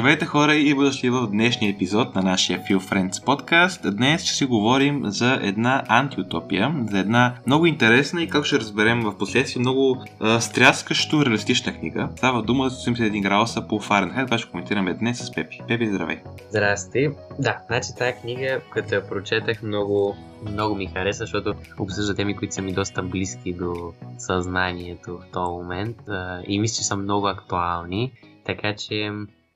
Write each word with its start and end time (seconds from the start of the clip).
Здравейте 0.00 0.26
хора 0.26 0.54
и 0.54 0.74
дошли 0.74 1.10
в 1.10 1.26
днешния 1.26 1.70
епизод 1.70 2.14
на 2.14 2.22
нашия 2.22 2.64
Feel 2.64 2.78
Friends 2.78 3.24
подкаст. 3.24 3.96
Днес 3.96 4.24
ще 4.24 4.34
си 4.34 4.44
говорим 4.44 5.02
за 5.04 5.38
една 5.42 5.84
антиутопия, 5.88 6.74
за 6.90 6.98
една 6.98 7.34
много 7.46 7.66
интересна 7.66 8.22
и 8.22 8.28
как 8.28 8.44
ще 8.44 8.58
разберем 8.58 9.00
в 9.00 9.18
последствие 9.18 9.60
много 9.60 10.04
а, 10.20 10.40
стряскащо 10.40 11.26
реалистична 11.26 11.72
книга. 11.72 12.08
Става 12.16 12.42
дума 12.42 12.68
за 12.68 12.90
81 12.90 13.22
градуса 13.22 13.68
по 13.68 13.80
Фаренхайт, 13.80 14.26
това 14.26 14.38
ще 14.38 14.50
коментираме 14.50 14.94
днес 14.94 15.18
с 15.18 15.32
Пепи. 15.32 15.60
Пепи, 15.68 15.86
здравей! 15.86 16.18
Здрасти! 16.50 17.08
Да, 17.38 17.58
значи 17.66 17.88
тази 17.98 18.12
книга, 18.20 18.60
като 18.70 18.94
я 18.94 19.08
прочетах, 19.08 19.62
много, 19.62 20.16
много 20.50 20.74
ми 20.74 20.86
хареса, 20.86 21.18
защото 21.18 21.54
обсъжда 21.78 22.14
теми, 22.14 22.36
които 22.36 22.54
са 22.54 22.62
ми 22.62 22.72
доста 22.72 23.02
близки 23.02 23.52
до 23.52 23.92
съзнанието 24.18 25.18
в 25.18 25.32
този 25.32 25.50
момент 25.50 25.96
и 26.48 26.58
мисля, 26.60 26.76
че 26.76 26.84
са 26.84 26.96
много 26.96 27.26
актуални. 27.26 28.12
Така 28.44 28.74
че 28.74 29.10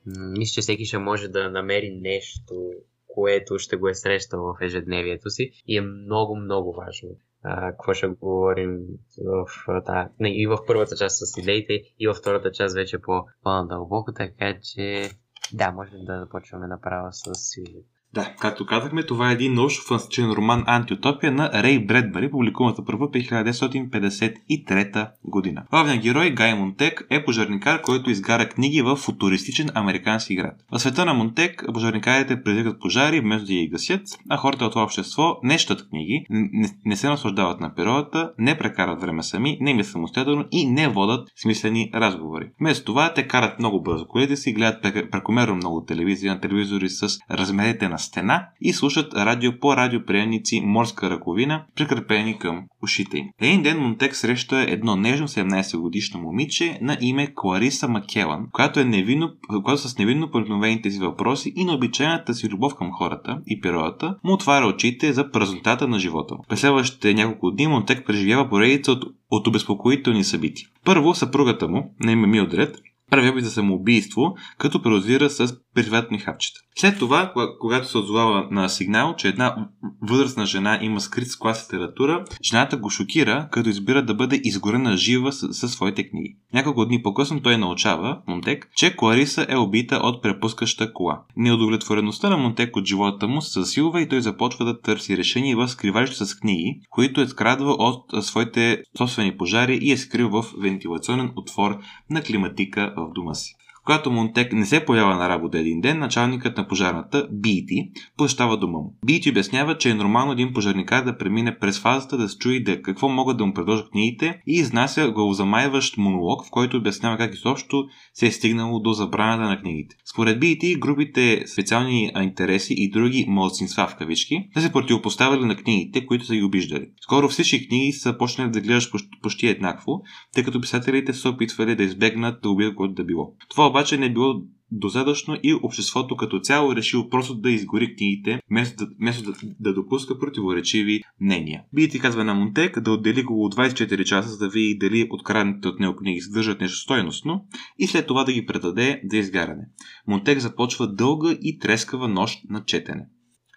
мисля, 0.07 0.53
че 0.55 0.61
всеки 0.61 0.85
ще 0.85 0.99
може 0.99 1.29
да 1.29 1.51
намери 1.51 1.99
нещо, 2.01 2.71
което 3.07 3.59
ще 3.59 3.77
го 3.77 3.89
е 3.89 3.95
срещал 3.95 4.43
в 4.43 4.65
ежедневието 4.65 5.31
си 5.31 5.51
и 5.67 5.77
е 5.77 5.81
много, 5.81 6.37
много 6.37 6.73
важно. 6.73 7.09
Какво 7.43 7.95
ще 7.95 8.07
говорим 8.07 8.79
в, 9.25 9.47
да, 9.87 10.09
и 10.29 10.47
в 10.47 10.59
първата 10.67 10.97
част 10.97 11.27
с 11.27 11.39
идеите, 11.39 11.83
и 11.99 12.09
във 12.09 12.17
втората 12.17 12.53
част 12.53 12.75
вече 12.75 12.99
по, 12.99 13.25
по-надълбоко, 13.43 14.13
така 14.13 14.59
че 14.63 15.11
да, 15.53 15.71
може 15.71 15.91
да 15.91 16.21
започваме 16.21 16.67
направо 16.67 17.09
с 17.13 17.35
сюжет. 17.35 17.85
Да, 18.15 18.33
както 18.41 18.67
казахме, 18.67 19.03
това 19.03 19.31
е 19.31 19.33
един 19.33 19.55
научно-фантастичен 19.55 20.35
роман 20.35 20.65
Антиутопия 20.67 21.33
на 21.33 21.63
Рей 21.63 21.79
Бредбари, 21.79 22.31
публикуван 22.31 22.75
първо 22.87 23.11
през 23.11 23.25
1953 23.25 25.09
година. 25.25 25.63
Главният 25.71 26.03
герой 26.03 26.31
Гай 26.31 26.55
Монтек 26.55 27.07
е 27.11 27.25
пожарникар, 27.25 27.81
който 27.81 28.11
изгаря 28.11 28.49
книги 28.49 28.83
в 28.83 28.97
футуристичен 28.97 29.71
американски 29.75 30.35
град. 30.35 30.55
В 30.73 30.79
света 30.79 31.05
на 31.05 31.15
Монтек 31.15 31.65
пожарникарите 31.75 32.43
предизвикат 32.43 32.81
пожари 32.81 33.21
вместо 33.21 33.47
да 33.47 33.53
ги 33.53 33.69
гасят, 33.69 34.03
а 34.31 34.37
хората 34.37 34.65
от 34.65 34.73
това 34.73 34.85
общество 34.85 35.37
не 35.43 35.59
щат 35.59 35.89
книги, 35.89 36.27
не, 36.31 36.69
не 36.85 36.97
се 36.97 37.09
наслаждават 37.09 37.61
на 37.61 37.75
природата, 37.75 38.33
не 38.39 38.59
прекарат 38.59 39.01
време 39.01 39.23
сами, 39.23 39.59
не 39.61 39.75
мислят 39.75 39.93
самостоятелно 39.93 40.45
и 40.51 40.67
не 40.67 40.89
водат 40.89 41.29
смислени 41.37 41.91
разговори. 41.95 42.51
Вместо 42.61 42.85
това 42.85 43.13
те 43.15 43.29
карат 43.29 43.59
много 43.59 43.83
бързо 43.83 44.07
колите 44.07 44.37
си, 44.37 44.53
гледат 44.53 44.83
прекомерно 45.11 45.55
много 45.55 45.85
телевизия 45.85 46.35
на 46.35 46.41
телевизори 46.41 46.89
с 46.89 47.19
размерите 47.31 47.89
на 47.89 47.99
стена 48.05 48.47
и 48.61 48.73
слушат 48.73 49.15
радио 49.15 49.59
по 49.61 49.77
радиоприемници 49.77 50.61
морска 50.61 51.11
ръковина, 51.11 51.65
прикрепени 51.77 52.39
към 52.39 52.65
ушите 52.83 53.19
им. 53.19 53.27
Един 53.41 53.63
ден 53.63 53.79
Монтек 53.79 54.17
среща 54.17 54.67
едно 54.69 54.97
нежно 54.97 55.29
17 55.29 55.77
годишно 55.77 56.21
момиче 56.21 56.79
на 56.83 56.97
име 57.01 57.35
Клариса 57.35 57.89
Макелан, 57.89 58.47
която, 58.53 58.81
е 58.81 58.85
невинно, 58.85 59.31
която 59.65 59.89
с 59.89 59.99
невинно 59.99 60.31
проникновените 60.31 60.91
си 60.91 60.99
въпроси 60.99 61.53
и 61.57 61.65
на 61.65 61.75
обичайната 61.75 62.35
си 62.35 62.49
любов 62.49 62.75
към 62.75 62.93
хората 62.93 63.39
и 63.47 63.61
природата 63.61 64.17
му 64.25 64.33
отваря 64.33 64.67
очите 64.67 65.13
за 65.13 65.31
празнотата 65.31 65.89
на 65.89 65.99
живота. 65.99 66.35
През 66.49 66.61
следващите 66.61 67.15
няколко 67.15 67.51
дни 67.51 67.67
Монтек 67.67 68.07
преживява 68.07 68.49
поредица 68.49 68.93
от, 68.93 69.05
от 69.31 69.47
обезпокоителни 69.47 70.25
събития. 70.25 70.69
Първо, 70.85 71.15
съпругата 71.15 71.69
му, 71.69 71.95
на 72.01 72.13
име 72.13 72.27
Милдред, 72.27 72.77
прави 73.11 73.29
опит 73.29 73.45
за 73.45 73.51
самоубийство, 73.51 74.35
като 74.59 74.83
прозира 74.83 75.31
с 75.31 75.57
приватни 75.75 76.19
хапчета. 76.19 76.61
След 76.79 76.99
това, 76.99 77.33
когато 77.61 77.89
се 77.89 77.99
отзовава 77.99 78.49
на 78.51 78.69
сигнал, 78.69 79.15
че 79.17 79.29
една 79.29 79.69
възрастна 80.03 80.47
жена 80.47 80.79
има 80.83 81.01
скрит 81.01 81.29
с 81.29 81.65
литература, 81.65 82.25
жената 82.43 82.77
го 82.77 82.91
шокира, 82.91 83.49
като 83.51 83.69
избира 83.69 84.03
да 84.03 84.15
бъде 84.15 84.41
изгорена 84.45 84.97
жива 84.97 85.33
със 85.33 85.73
своите 85.73 86.09
книги. 86.09 86.37
Няколко 86.55 86.87
дни 86.87 87.03
по-късно 87.03 87.41
той 87.41 87.59
научава, 87.59 88.21
Монтек, 88.27 88.71
че 88.77 88.97
Клариса 88.97 89.47
е 89.49 89.57
убита 89.57 89.97
от 89.97 90.23
препускаща 90.23 90.93
кола. 90.93 91.23
Неудовлетвореността 91.37 92.31
на 92.31 92.37
Монтек 92.37 92.77
от 92.77 92.87
живота 92.87 93.29
му 93.29 93.43
се 93.43 93.61
засилва 93.61 94.01
и 94.01 94.09
той 94.09 94.21
започва 94.21 94.65
да 94.65 94.81
търси 94.81 95.17
решение 95.17 95.57
в 95.57 95.69
скривалището 95.69 96.27
с 96.27 96.35
книги, 96.35 96.81
които 96.91 97.21
е 97.21 97.27
скрадва 97.27 97.73
от 97.73 98.25
своите 98.25 98.83
собствени 98.99 99.37
пожари 99.37 99.79
и 99.83 99.93
е 99.93 99.97
скрил 99.97 100.29
в 100.29 100.45
вентилационен 100.59 101.33
отвор 101.37 101.79
на 102.11 102.23
климатика 102.23 102.95
в 102.97 103.13
дома 103.15 103.35
си. 103.35 103.55
Когато 103.85 104.11
Монтек 104.11 104.53
не 104.53 104.67
се 104.67 104.85
поява 104.85 105.17
на 105.17 105.29
работа 105.29 105.59
един 105.59 105.81
ден, 105.81 105.99
началникът 105.99 106.57
на 106.57 106.69
пожарната, 106.69 107.29
Бити, 107.33 107.91
посещава 108.17 108.57
дома 108.57 108.79
му. 108.79 108.99
Бити 109.07 109.31
обяснява, 109.31 109.79
че 109.79 109.91
е 109.91 109.95
нормално 109.95 110.33
един 110.33 110.53
пожарникар 110.53 111.05
да 111.05 111.19
премине 111.19 111.59
през 111.59 111.81
фазата 111.81 112.17
да 112.17 112.29
се 112.29 112.39
чуи 112.39 112.65
да 112.65 112.83
какво 112.83 113.09
могат 113.09 113.37
да 113.37 113.47
му 113.47 113.55
предложат 113.55 113.91
книгите 113.91 114.41
и 114.47 114.53
изнася 114.53 115.11
главозамайващ 115.11 115.97
монолог, 115.97 116.47
в 116.47 116.51
който 116.51 116.77
обяснява 116.77 117.17
как 117.17 117.35
изобщо 117.35 117.85
се 118.15 118.27
е 118.27 118.31
стигнало 118.31 118.81
до 118.81 118.93
забраната 118.93 119.49
на 119.49 119.61
книгите. 119.61 119.97
Според 120.13 120.41
Бити, 120.41 120.75
групите 120.75 121.45
специални 121.47 122.13
интереси 122.23 122.75
и 122.77 122.91
други 122.91 123.27
младсинства 123.29 123.87
в 123.87 123.97
кавички 123.97 124.49
са 124.55 124.63
се 124.63 124.73
противопоставили 124.73 125.45
на 125.45 125.57
книгите, 125.57 126.07
които 126.07 126.25
са 126.25 126.35
ги 126.35 126.43
обиждали. 126.43 126.87
Скоро 127.01 127.29
всички 127.29 127.69
книги 127.69 127.93
са 127.93 128.19
почнали 128.19 128.51
да 128.51 128.61
гледаш 128.61 128.91
почти 129.23 129.47
еднакво, 129.47 130.03
тъй 130.35 130.45
като 130.45 130.61
писателите 130.61 131.13
са 131.13 131.29
опитвали 131.29 131.77
да 131.77 131.83
избегнат 131.83 132.43
да 132.43 132.51
убият 132.51 132.75
който 132.75 132.95
да 132.95 133.05
било. 133.05 133.33
Това 133.51 133.74
обаче 133.75 133.99
не 133.99 134.07
е 134.07 134.13
било 134.13 134.43
достатъчно 134.73 135.37
и 135.43 135.55
обществото 135.63 136.17
като 136.17 136.41
цяло 136.41 136.77
решило 136.77 137.09
просто 137.09 137.35
да 137.35 137.51
изгори 137.51 137.97
книгите, 137.97 138.41
вместо 138.51 138.77
да, 138.77 138.91
вместо 139.01 139.33
да, 139.33 139.39
да 139.61 139.75
допуска 139.75 140.19
противоречиви 140.19 141.03
мнения. 141.21 141.63
Бидите 141.75 141.99
казва 141.99 142.25
на 142.25 142.35
Монтек 142.35 142.81
да 142.81 142.93
отдели 142.93 143.21
около 143.21 143.49
24 143.49 144.05
часа, 144.05 144.29
за 144.29 144.39
да 144.39 144.49
види 144.49 144.79
дали 144.79 145.09
откраднете 145.11 145.69
от 145.69 145.81
него 145.81 145.97
книги 145.97 146.21
съдържат 146.21 146.61
нещо 146.61 146.79
стойностно 146.79 147.45
и 147.79 147.87
след 147.87 148.07
това 148.07 148.25
да 148.25 148.33
ги 148.33 148.47
предаде 148.47 149.01
за 149.11 149.17
изгаряне. 149.17 149.67
Монтек 150.07 150.39
започва 150.39 150.95
дълга 150.95 151.37
и 151.43 151.59
трескава 151.59 152.09
нощ 152.09 152.39
на 152.51 152.65
четене. 152.65 153.07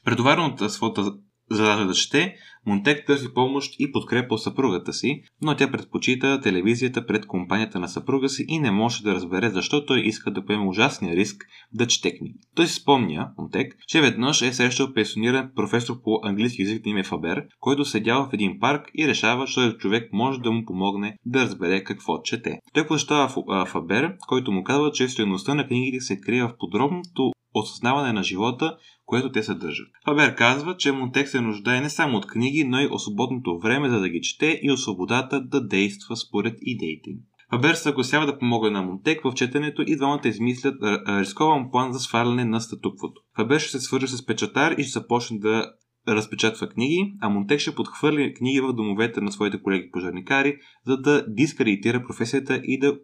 Предоварен 0.06 0.44
от 0.44 0.72
своята 0.72 1.14
задача 1.50 1.86
да 1.86 1.94
чете, 1.94 2.36
Монтек 2.68 3.06
търси 3.06 3.34
помощ 3.34 3.76
и 3.80 3.92
подкрепа 3.92 4.38
съпругата 4.38 4.94
си, 4.94 5.22
но 5.42 5.56
тя 5.56 5.72
предпочита 5.72 6.42
телевизията 6.42 7.06
пред 7.06 7.26
компанията 7.26 7.80
на 7.80 7.88
съпруга 7.88 8.30
си 8.30 8.46
и 8.48 8.60
не 8.60 8.72
може 8.72 9.04
да 9.04 9.16
разбере 9.16 9.50
защо 9.50 9.86
той 9.86 10.00
иска 10.00 10.32
да 10.32 10.46
поеме 10.46 10.68
ужасния 10.68 11.16
риск 11.16 11.46
да 11.74 11.88
чете 11.88 12.18
книги. 12.18 12.36
Той 12.56 12.68
си 12.68 12.74
спомня, 12.74 13.32
Монтек, 13.38 13.76
че 13.88 14.02
веднъж 14.02 14.42
е 14.42 14.54
срещал 14.54 14.94
пенсиониран 14.94 15.52
професор 15.56 16.02
по 16.04 16.20
английски 16.24 16.62
язик 16.62 16.86
на 16.86 16.92
име 16.92 17.04
Фабер, 17.04 17.44
който 17.60 17.86
седял 17.86 18.30
в 18.30 18.34
един 18.34 18.60
парк 18.60 18.92
и 18.96 19.08
решава, 19.08 19.46
че 19.46 19.56
този 19.56 19.78
човек 19.78 20.10
може 20.14 20.40
да 20.40 20.52
му 20.52 20.66
помогне 20.66 21.18
да 21.26 21.42
разбере 21.42 21.84
какво 21.84 22.22
чете. 22.22 22.60
Той 22.74 22.88
посещава 22.88 23.66
Фабер, 23.66 24.14
който 24.28 24.52
му 24.52 24.64
казва, 24.64 24.92
че 24.92 25.10
стоеността 25.10 25.54
на 25.54 25.68
книгите 25.68 26.00
се 26.00 26.22
крие 26.22 26.44
в 26.44 26.58
подробното 26.60 27.32
осъзнаване 27.54 28.14
на 28.14 28.24
живота, 28.24 28.78
което 29.08 29.32
те 29.32 29.44
съдържат. 29.44 29.88
Фабер 30.06 30.36
казва, 30.36 30.78
че 30.78 30.92
Монтек 30.92 31.28
се 31.28 31.42
нуждае 31.42 31.82
не 31.82 31.90
само 31.90 32.18
от 32.18 32.28
книги, 32.28 32.64
но 32.64 32.80
и 32.80 32.88
от 32.88 33.02
свободното 33.02 33.60
време 33.60 33.90
за 33.90 34.00
да 34.00 34.10
ги 34.10 34.22
чете 34.22 34.60
и 34.64 34.72
от 34.72 34.80
свободата 34.80 35.42
да 35.42 35.68
действа 35.68 36.16
според 36.18 36.58
идеите 36.62 37.10
им. 37.10 37.18
Фабер 37.50 37.74
съгласява 37.74 38.26
да 38.26 38.40
помогне 38.40 38.70
на 38.70 38.82
Монтек 38.82 39.24
в 39.24 39.34
четенето 39.34 39.84
и 39.88 39.96
двамата 39.96 40.22
измислят 40.26 40.76
рискован 41.08 41.72
план 41.72 41.94
за 41.94 42.00
сваляне 42.00 42.46
на 42.46 42.62
статуквото. 42.62 43.22
Фабер 43.36 43.60
ще 43.60 43.72
се 43.72 43.80
свържи 43.80 44.08
с 44.08 44.26
печатар 44.26 44.72
и 44.72 44.84
ще 44.84 45.00
започне 45.00 45.40
да 45.40 45.72
разпечатва 46.08 46.68
книги, 46.68 47.14
а 47.22 47.30
Монтек 47.30 47.60
ще 47.60 47.76
подхвърли 47.76 48.34
книги 48.34 48.62
в 48.62 48.74
домовете 48.74 49.22
на 49.22 49.32
своите 49.32 49.62
колеги 49.62 49.92
пожарникари, 49.92 50.58
за 50.86 50.98
да 50.98 51.26
дискредитира 51.28 52.04
професията 52.04 52.62
и 52.64 52.80
да 52.80 52.98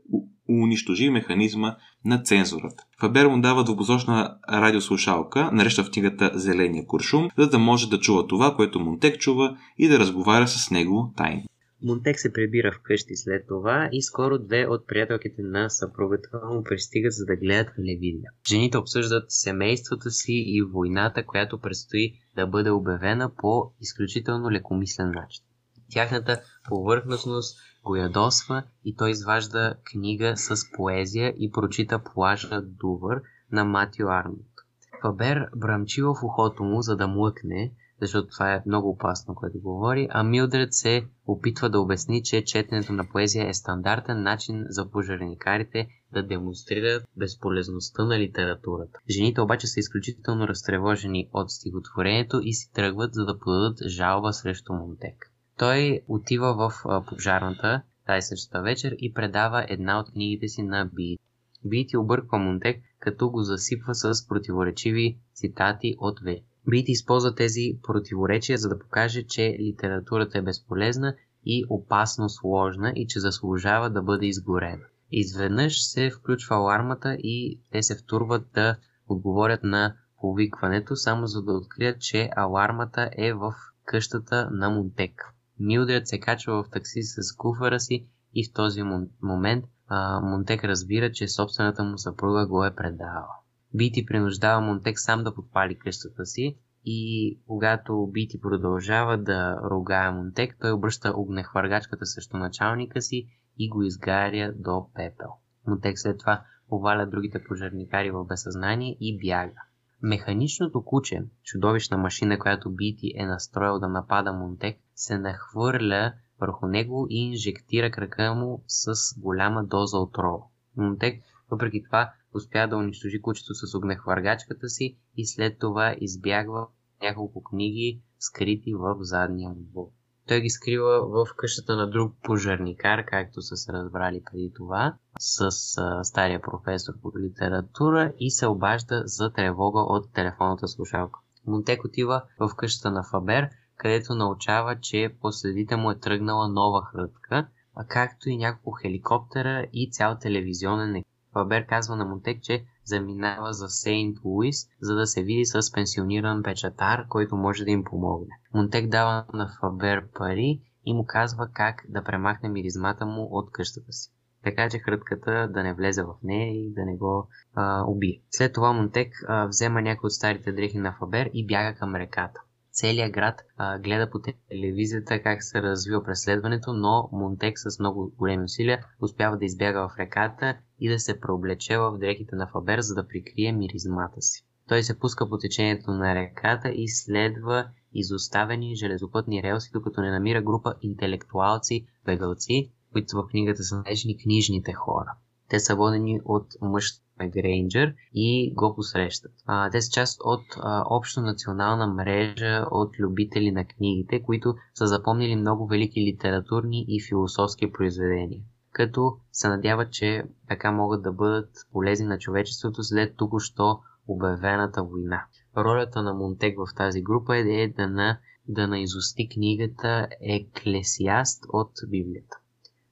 унищожи 0.49 1.09
механизма 1.09 1.75
на 2.05 2.21
цензурата. 2.23 2.83
Фабер 2.99 3.25
му 3.25 3.41
дава 3.41 3.63
двупосочна 3.63 4.35
радиослушалка, 4.49 5.49
нареща 5.53 5.83
в 5.83 5.91
книгата 5.91 6.31
Зеления 6.33 6.85
куршум, 6.87 7.29
за 7.37 7.49
да 7.49 7.59
може 7.59 7.89
да 7.89 7.99
чува 7.99 8.27
това, 8.27 8.55
което 8.55 8.79
Монтек 8.79 9.19
чува 9.19 9.57
и 9.77 9.87
да 9.87 9.99
разговаря 9.99 10.47
с 10.47 10.71
него 10.71 11.13
тайно. 11.17 11.43
Монтек 11.83 12.19
се 12.19 12.33
прибира 12.33 12.71
вкъщи 12.71 13.15
след 13.15 13.47
това 13.47 13.89
и 13.91 14.01
скоро 14.01 14.39
две 14.39 14.67
от 14.67 14.87
приятелките 14.87 15.41
на 15.41 15.69
съпругата 15.69 16.41
му 16.45 16.63
пристигат 16.63 17.13
за 17.13 17.25
да 17.25 17.35
гледат 17.35 17.75
телевизия. 17.75 18.31
Жените 18.47 18.77
обсъждат 18.77 19.25
семейството 19.27 20.09
си 20.09 20.33
и 20.33 20.61
войната, 20.61 21.25
която 21.25 21.59
предстои 21.59 22.13
да 22.35 22.47
бъде 22.47 22.71
обявена 22.71 23.31
по 23.35 23.71
изключително 23.81 24.51
лекомислен 24.51 25.11
начин. 25.11 25.43
Тяхната 25.91 26.41
повърхностност 26.69 27.57
го 27.83 27.95
ядосва 27.95 28.63
и 28.85 28.95
той 28.95 29.11
изважда 29.11 29.75
книга 29.83 30.33
с 30.37 30.55
поезия 30.77 31.33
и 31.37 31.51
прочита 31.51 32.01
плажа 32.13 32.61
Дувър 32.61 33.21
на 33.51 33.65
Матио 33.65 34.07
Арнолд. 34.07 34.53
Фабер 35.01 35.49
брамчи 35.55 36.01
в 36.01 36.15
ухото 36.23 36.63
му, 36.63 36.81
за 36.81 36.95
да 36.95 37.07
млъкне, 37.07 37.71
защото 38.01 38.27
това 38.27 38.53
е 38.53 38.63
много 38.65 38.89
опасно, 38.89 39.35
което 39.35 39.59
говори, 39.59 40.07
а 40.11 40.23
Милдред 40.23 40.73
се 40.73 41.05
опитва 41.27 41.69
да 41.69 41.79
обясни, 41.79 42.23
че 42.23 42.45
четенето 42.45 42.93
на 42.93 43.05
поезия 43.11 43.49
е 43.49 43.53
стандартен 43.53 44.21
начин 44.21 44.65
за 44.69 44.91
пожарникарите 44.91 45.87
да 46.13 46.23
демонстрират 46.23 47.03
безполезността 47.17 48.05
на 48.05 48.19
литературата. 48.19 48.99
Жените 49.09 49.41
обаче 49.41 49.67
са 49.67 49.79
изключително 49.79 50.47
разтревожени 50.47 51.29
от 51.33 51.51
стихотворението 51.51 52.41
и 52.43 52.53
си 52.53 52.71
тръгват, 52.73 53.13
за 53.13 53.25
да 53.25 53.39
подадат 53.39 53.77
жалба 53.87 54.33
срещу 54.33 54.73
Монтек. 54.73 55.31
Той 55.57 56.01
отива 56.07 56.53
в 56.53 56.73
пожарната 57.07 57.81
тази 58.07 58.27
същата 58.27 58.61
вечер 58.61 58.95
и 58.99 59.13
предава 59.13 59.65
една 59.69 59.99
от 59.99 60.11
книгите 60.11 60.47
си 60.47 60.63
на 60.63 60.89
Би. 60.93 61.17
Бити 61.65 61.97
обърква 61.97 62.37
Монтек, 62.37 62.81
като 62.99 63.29
го 63.29 63.43
засипва 63.43 63.95
с 63.95 64.27
противоречиви 64.27 65.17
цитати 65.33 65.95
от 65.99 66.19
В. 66.19 66.35
Бити 66.69 66.91
използва 66.91 67.35
тези 67.35 67.79
противоречия, 67.83 68.57
за 68.57 68.69
да 68.69 68.79
покаже, 68.79 69.23
че 69.23 69.57
литературата 69.59 70.37
е 70.37 70.41
безполезна 70.41 71.15
и 71.45 71.65
опасно 71.69 72.29
сложна 72.29 72.93
и 72.95 73.07
че 73.07 73.19
заслужава 73.19 73.89
да 73.89 74.01
бъде 74.01 74.25
изгорена. 74.25 74.83
Изведнъж 75.11 75.85
се 75.85 76.11
включва 76.11 76.55
алармата 76.55 77.15
и 77.19 77.61
те 77.71 77.83
се 77.83 77.95
втурват 77.95 78.45
да 78.53 78.75
отговорят 79.07 79.63
на 79.63 79.95
повикването, 80.21 80.95
само 80.95 81.27
за 81.27 81.43
да 81.43 81.53
открият, 81.53 82.01
че 82.01 82.29
алармата 82.35 83.09
е 83.17 83.33
в 83.33 83.53
къщата 83.85 84.49
на 84.51 84.69
Монтек. 84.69 85.33
Милдред 85.59 86.07
се 86.07 86.19
качва 86.19 86.63
в 86.63 86.69
такси 86.69 87.03
с 87.03 87.35
куфара 87.37 87.79
си 87.79 88.07
и 88.33 88.45
в 88.49 88.53
този 88.53 88.83
момент 89.21 89.65
а, 89.87 90.19
Монтек 90.19 90.63
разбира, 90.63 91.11
че 91.11 91.27
собствената 91.27 91.83
му 91.83 91.97
съпруга 91.97 92.47
го 92.47 92.65
е 92.65 92.75
предала. 92.75 93.42
Бити 93.73 94.05
принуждава 94.05 94.61
Монтек 94.61 94.99
сам 94.99 95.23
да 95.23 95.35
подпали 95.35 95.79
къщата 95.79 96.25
си 96.25 96.57
и 96.85 97.39
когато 97.47 98.09
Бити 98.11 98.41
продължава 98.41 99.17
да 99.17 99.61
ругае 99.71 100.11
Монтек, 100.11 100.57
той 100.61 100.71
обръща 100.71 101.13
огнехвъргачката 101.15 102.05
срещу 102.05 102.37
началника 102.37 103.01
си 103.01 103.27
и 103.59 103.69
го 103.69 103.83
изгаря 103.83 104.53
до 104.55 104.87
пепел. 104.93 105.29
Монтек 105.67 105.99
след 105.99 106.19
това 106.19 106.43
поваля 106.69 107.05
другите 107.05 107.43
пожарникари 107.43 108.11
в 108.11 108.25
безсъзнание 108.25 108.97
и 108.99 109.17
бяга. 109.17 109.61
Механичното 110.01 110.83
куче, 110.85 111.23
чудовищна 111.43 111.97
машина, 111.97 112.39
която 112.39 112.71
Бити 112.71 113.13
е 113.15 113.25
настроил 113.25 113.79
да 113.79 113.87
напада 113.87 114.33
Монтек, 114.33 114.77
се 114.95 115.17
нахвърля 115.17 116.13
върху 116.39 116.67
него 116.67 117.07
и 117.09 117.17
инжектира 117.17 117.91
крака 117.91 118.33
му 118.33 118.63
с 118.67 118.93
голяма 119.19 119.63
доза 119.63 119.97
отрова. 119.97 120.43
Монтек, 120.77 121.23
въпреки 121.51 121.83
това, 121.83 122.13
успя 122.33 122.67
да 122.67 122.77
унищожи 122.77 123.21
кучето 123.21 123.53
с 123.53 123.75
огнехвъргачката 123.77 124.69
си 124.69 124.97
и 125.17 125.27
след 125.27 125.59
това 125.59 125.95
избягва 126.01 126.67
няколко 127.01 127.43
книги, 127.43 128.01
скрити 128.19 128.73
в 128.73 128.95
задния 128.99 129.51
двор. 129.55 129.87
Той 130.27 130.41
ги 130.41 130.49
скрива 130.49 131.07
в 131.07 131.27
къщата 131.37 131.75
на 131.75 131.89
друг 131.89 132.13
пожарникар, 132.23 133.05
както 133.05 133.41
са 133.41 133.57
се 133.57 133.73
разбрали 133.73 134.23
преди 134.31 134.51
това, 134.55 134.95
с 135.19 135.41
а, 135.77 136.03
стария 136.03 136.41
професор 136.41 136.93
по 137.01 137.11
литература 137.19 138.13
и 138.19 138.31
се 138.31 138.47
обажда 138.47 139.03
за 139.05 139.33
тревога 139.33 139.79
от 139.79 140.13
телефонната 140.13 140.67
слушалка. 140.67 141.19
Монтек 141.47 141.83
отива 141.83 142.23
в 142.39 142.55
къщата 142.57 142.91
на 142.91 143.03
Фабер, 143.03 143.49
където 143.77 144.15
научава, 144.15 144.79
че 144.79 145.15
по 145.21 145.31
следите 145.31 145.75
му 145.75 145.91
е 145.91 145.99
тръгнала 145.99 146.47
нова 146.47 146.85
хрътка, 146.85 147.47
а 147.75 147.85
както 147.87 148.29
и 148.29 148.37
няколко 148.37 148.71
хеликоптера 148.81 149.65
и 149.73 149.91
цял 149.91 150.17
телевизионен 150.21 150.95
екип. 150.95 151.12
Фабер 151.33 151.65
казва 151.65 151.95
на 151.95 152.05
Монтек, 152.05 152.41
че 152.41 152.63
заминава 152.85 153.53
за 153.53 153.69
Сейнт 153.69 154.17
Луис, 154.23 154.67
за 154.81 154.95
да 154.95 155.07
се 155.07 155.23
види 155.23 155.45
с 155.45 155.71
пенсиониран 155.71 156.43
печатар, 156.43 157.07
който 157.09 157.35
може 157.35 157.63
да 157.63 157.71
им 157.71 157.83
помогне. 157.83 158.39
Монтек 158.53 158.89
дава 158.89 159.25
на 159.33 159.49
Фабер 159.59 160.07
пари 160.13 160.61
и 160.85 160.93
му 160.93 161.05
казва 161.07 161.49
как 161.53 161.85
да 161.89 162.03
премахне 162.03 162.49
миризмата 162.49 163.05
му 163.05 163.27
от 163.31 163.51
къщата 163.51 163.91
си. 163.91 164.11
Така 164.43 164.69
че 164.69 164.79
хрътката 164.79 165.47
да 165.53 165.63
не 165.63 165.73
влезе 165.73 166.03
в 166.03 166.13
нея 166.23 166.65
и 166.65 166.73
да 166.73 166.85
не 166.85 166.95
го 166.95 167.27
а, 167.55 167.83
убие. 167.87 168.21
След 168.31 168.53
това 168.53 168.73
Монтек 168.73 169.13
а, 169.27 169.47
взема 169.47 169.81
някои 169.81 170.07
от 170.07 170.13
старите 170.13 170.51
дрехи 170.51 170.77
на 170.77 170.95
Фабер 170.99 171.29
и 171.33 171.47
бяга 171.47 171.79
към 171.79 171.95
реката 171.95 172.41
целият 172.73 173.11
град 173.11 173.41
а, 173.57 173.79
гледа 173.79 174.09
по 174.09 174.19
телевизията 174.49 175.21
как 175.23 175.43
се 175.43 175.61
развива 175.61 176.03
преследването, 176.03 176.73
но 176.73 177.09
Монтек 177.11 177.59
с 177.59 177.79
много 177.79 178.11
големи 178.17 178.43
усилия 178.43 178.85
успява 179.01 179.37
да 179.37 179.45
избяга 179.45 179.87
в 179.87 179.99
реката 179.99 180.57
и 180.83 180.89
да 180.89 180.99
се 180.99 181.19
преоблече 181.19 181.77
в 181.77 181.97
дрехите 181.97 182.35
на 182.35 182.47
Фабер, 182.47 182.79
за 182.81 182.95
да 182.95 183.07
прикрие 183.07 183.51
миризмата 183.51 184.21
си. 184.21 184.45
Той 184.67 184.83
се 184.83 184.99
пуска 184.99 185.29
по 185.29 185.37
течението 185.37 185.91
на 185.91 186.15
реката 186.15 186.69
и 186.69 186.87
следва 186.87 187.67
изоставени 187.93 188.75
железопътни 188.75 189.43
релси, 189.43 189.69
докато 189.73 190.01
не 190.01 190.11
намира 190.11 190.41
група 190.41 190.73
интелектуалци, 190.81 191.85
бегалци, 192.05 192.71
които 192.91 193.17
в 193.17 193.27
книгата 193.27 193.63
са 193.63 193.77
наречени 193.77 194.17
книжните 194.17 194.73
хора. 194.73 195.13
Те 195.49 195.59
са 195.59 195.75
водени 195.75 196.19
от 196.25 196.47
мъж 196.61 196.93
Грейнджер 197.27 197.95
и 198.13 198.53
го 198.53 198.75
посрещат. 198.75 199.31
А, 199.45 199.69
те 199.69 199.81
са 199.81 199.91
част 199.91 200.21
от 200.23 200.43
а, 200.57 200.83
общо 200.89 201.21
национална 201.21 201.87
мрежа 201.87 202.65
от 202.71 202.99
любители 202.99 203.51
на 203.51 203.65
книгите, 203.65 204.23
които 204.23 204.55
са 204.75 204.87
запомнили 204.87 205.35
много 205.35 205.67
велики 205.67 206.01
литературни 206.01 206.85
и 206.87 207.01
философски 207.01 207.71
произведения 207.71 208.41
като 208.73 209.17
се 209.31 209.47
надяват, 209.47 209.91
че 209.91 210.23
така 210.47 210.71
могат 210.71 211.03
да 211.03 211.11
бъдат 211.11 211.49
полезни 211.71 212.05
на 212.05 212.17
човечеството 212.17 212.83
след 212.83 213.15
току-що 213.17 213.79
обявената 214.07 214.83
война. 214.83 215.25
Ролята 215.57 216.01
на 216.01 216.13
Монтек 216.13 216.57
в 216.57 216.75
тази 216.75 217.01
група 217.01 217.37
е 217.37 217.67
да, 217.67 217.87
на, 217.87 218.19
да 218.47 218.67
наизусти 218.67 219.29
книгата 219.29 220.07
Еклесиаст 220.21 221.43
от 221.49 221.71
Библията. 221.87 222.37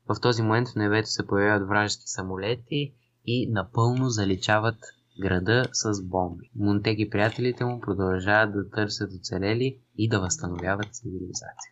В 0.09 0.21
този 0.21 0.41
момент 0.41 0.67
в 0.67 0.75
небето 0.75 1.09
се 1.09 1.27
появяват 1.27 1.67
вражески 1.67 2.03
самолети 2.05 2.93
и 3.25 3.51
напълно 3.51 4.09
заличават 4.09 4.77
града 5.21 5.65
с 5.73 6.03
бомби. 6.03 6.51
Монтек 6.55 6.99
и 6.99 7.09
приятелите 7.09 7.65
му 7.65 7.79
продължават 7.79 8.53
да 8.53 8.69
търсят 8.69 9.13
оцелели 9.13 9.79
и 9.97 10.09
да 10.09 10.19
възстановяват 10.19 10.95
цивилизация. 10.95 11.71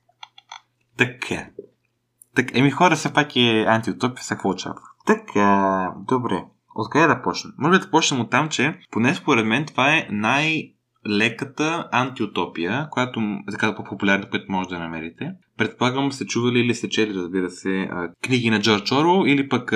Така. 0.97 1.49
Так, 2.39 2.57
еми 2.57 2.71
хора, 2.71 2.95
все 2.95 3.13
пак 3.13 3.35
е 3.35 3.65
антиутопия, 3.67 4.23
сега 4.23 4.35
какво 4.37 4.49
очаква. 4.49 4.85
Така, 5.05 5.91
добре. 6.07 6.43
Откъде 6.75 7.07
да 7.07 7.21
почнем? 7.21 7.53
Може 7.57 7.79
да 7.79 7.91
почнем 7.91 8.21
от 8.21 8.29
там, 8.29 8.49
че 8.49 8.79
поне 8.91 9.15
според 9.15 9.45
мен 9.45 9.65
това 9.65 9.93
е 9.95 10.07
най- 10.11 10.73
леката 11.09 11.89
антиутопия, 11.91 12.87
която 12.91 13.21
така 13.51 13.75
по-популярна, 13.75 14.29
която 14.29 14.51
може 14.51 14.69
да 14.69 14.79
намерите. 14.79 15.31
Предполагам 15.59 16.11
сте 16.11 16.25
чували 16.25 16.59
или 16.59 16.75
сте 16.75 16.89
чели, 16.89 17.13
разбира 17.13 17.49
се, 17.49 17.89
книги 18.23 18.49
на 18.49 18.61
Джордж 18.61 18.91
Оро 18.91 19.25
или 19.25 19.49
пък, 19.49 19.73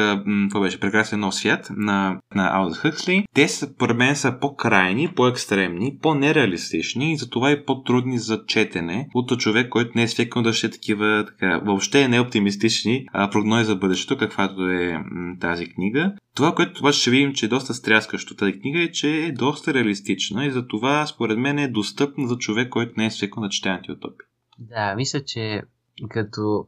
това 0.49 0.61
беше 0.61 0.79
Прекрасен 0.79 1.19
нов 1.19 1.35
свят 1.35 1.67
на, 1.77 2.19
на 2.35 2.49
Алдъс 2.53 2.77
Хъксли. 2.77 3.25
Те 3.33 3.47
според 3.47 3.97
мен 3.97 4.15
са 4.15 4.37
по-крайни, 4.41 5.07
по-екстремни, 5.15 5.97
по-нереалистични 6.01 7.13
и 7.13 7.17
затова 7.17 7.51
и 7.51 7.65
по-трудни 7.65 8.19
за 8.19 8.45
четене 8.47 9.07
от 9.13 9.39
човек, 9.39 9.69
който 9.69 9.91
не 9.95 10.03
е 10.03 10.07
свикнал 10.07 10.43
да 10.43 10.53
ще 10.53 10.69
такива, 10.69 11.25
така, 11.27 11.61
въобще 11.65 12.07
не 12.07 12.19
оптимистични 12.19 13.05
прогнози 13.31 13.65
за 13.65 13.75
бъдещето, 13.75 14.17
каквато 14.17 14.69
е 14.69 14.97
м, 15.11 15.35
тази 15.39 15.65
книга. 15.65 16.13
Това, 16.35 16.55
което 16.55 16.79
обаче 16.79 16.99
ще 16.99 17.11
видим, 17.11 17.33
че 17.33 17.45
е 17.45 17.49
доста 17.49 17.73
стряскащо 17.73 18.35
тази 18.35 18.59
книга 18.59 18.81
е, 18.81 18.91
че 18.91 19.09
е 19.09 19.31
доста 19.31 19.73
реалистична 19.73 20.45
и 20.45 20.51
затова 20.51 21.05
според 21.07 21.39
мен 21.39 21.59
е 21.59 21.67
достъпна 21.67 22.27
за 22.27 22.37
човек, 22.37 22.69
който 22.69 22.93
не 22.97 23.05
е 23.05 23.11
свикнал 23.11 23.43
да 23.43 23.49
чете 23.49 23.69
антиутопия. 23.69 24.27
Да, 24.59 24.95
мисля, 24.95 25.23
че 25.23 25.61
като 26.09 26.67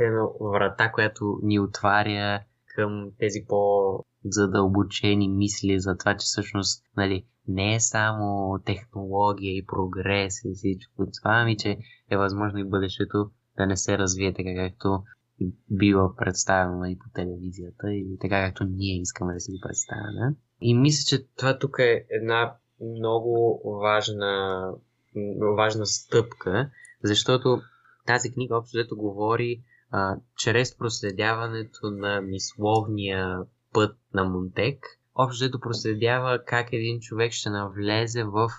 едно 0.00 0.32
врата, 0.52 0.92
която 0.92 1.38
ни 1.42 1.60
отваря 1.60 2.40
към 2.74 3.10
тези 3.18 3.44
по-задълбочени 3.48 5.28
мисли 5.28 5.80
за 5.80 5.96
това, 5.96 6.14
че 6.14 6.24
всъщност 6.24 6.84
нали, 6.96 7.26
не 7.48 7.74
е 7.74 7.80
само 7.80 8.58
технология 8.64 9.56
и 9.56 9.66
прогрес 9.66 10.44
и 10.44 10.52
всичко 10.54 11.06
това, 11.06 11.30
ами 11.30 11.56
че 11.56 11.78
е 12.10 12.16
възможно 12.16 12.58
и 12.58 12.68
бъдещето 12.68 13.30
да 13.56 13.66
не 13.66 13.76
се 13.76 13.98
развие 13.98 14.34
така, 14.34 14.50
както 14.56 15.02
бива 15.70 16.16
представено 16.16 16.84
и 16.84 16.98
по 16.98 17.04
телевизията 17.14 17.92
и 17.92 18.18
така, 18.20 18.46
както 18.46 18.64
ние 18.64 19.00
искаме 19.00 19.34
да 19.34 19.40
си 19.40 19.52
го 19.52 19.58
представяме. 19.62 20.36
И 20.60 20.74
мисля, 20.74 21.16
че 21.16 21.26
това 21.36 21.58
тук 21.58 21.78
е 21.78 22.06
една 22.10 22.54
много 22.80 23.60
важна, 23.82 24.62
важна 25.56 25.86
стъпка, 25.86 26.70
защото 27.02 27.60
тази 28.06 28.32
книга 28.32 28.56
общо 28.56 28.76
взето 28.76 28.96
говори 28.96 29.62
а, 29.90 30.16
чрез 30.36 30.78
проследяването 30.78 31.90
на 31.90 32.20
мисловния 32.20 33.38
път 33.72 33.96
на 34.14 34.24
Монтек. 34.24 34.86
Общо 35.14 35.44
взето 35.44 35.60
проследява 35.60 36.44
как 36.44 36.72
един 36.72 37.00
човек 37.00 37.32
ще 37.32 37.50
навлезе 37.50 38.24
в 38.24 38.50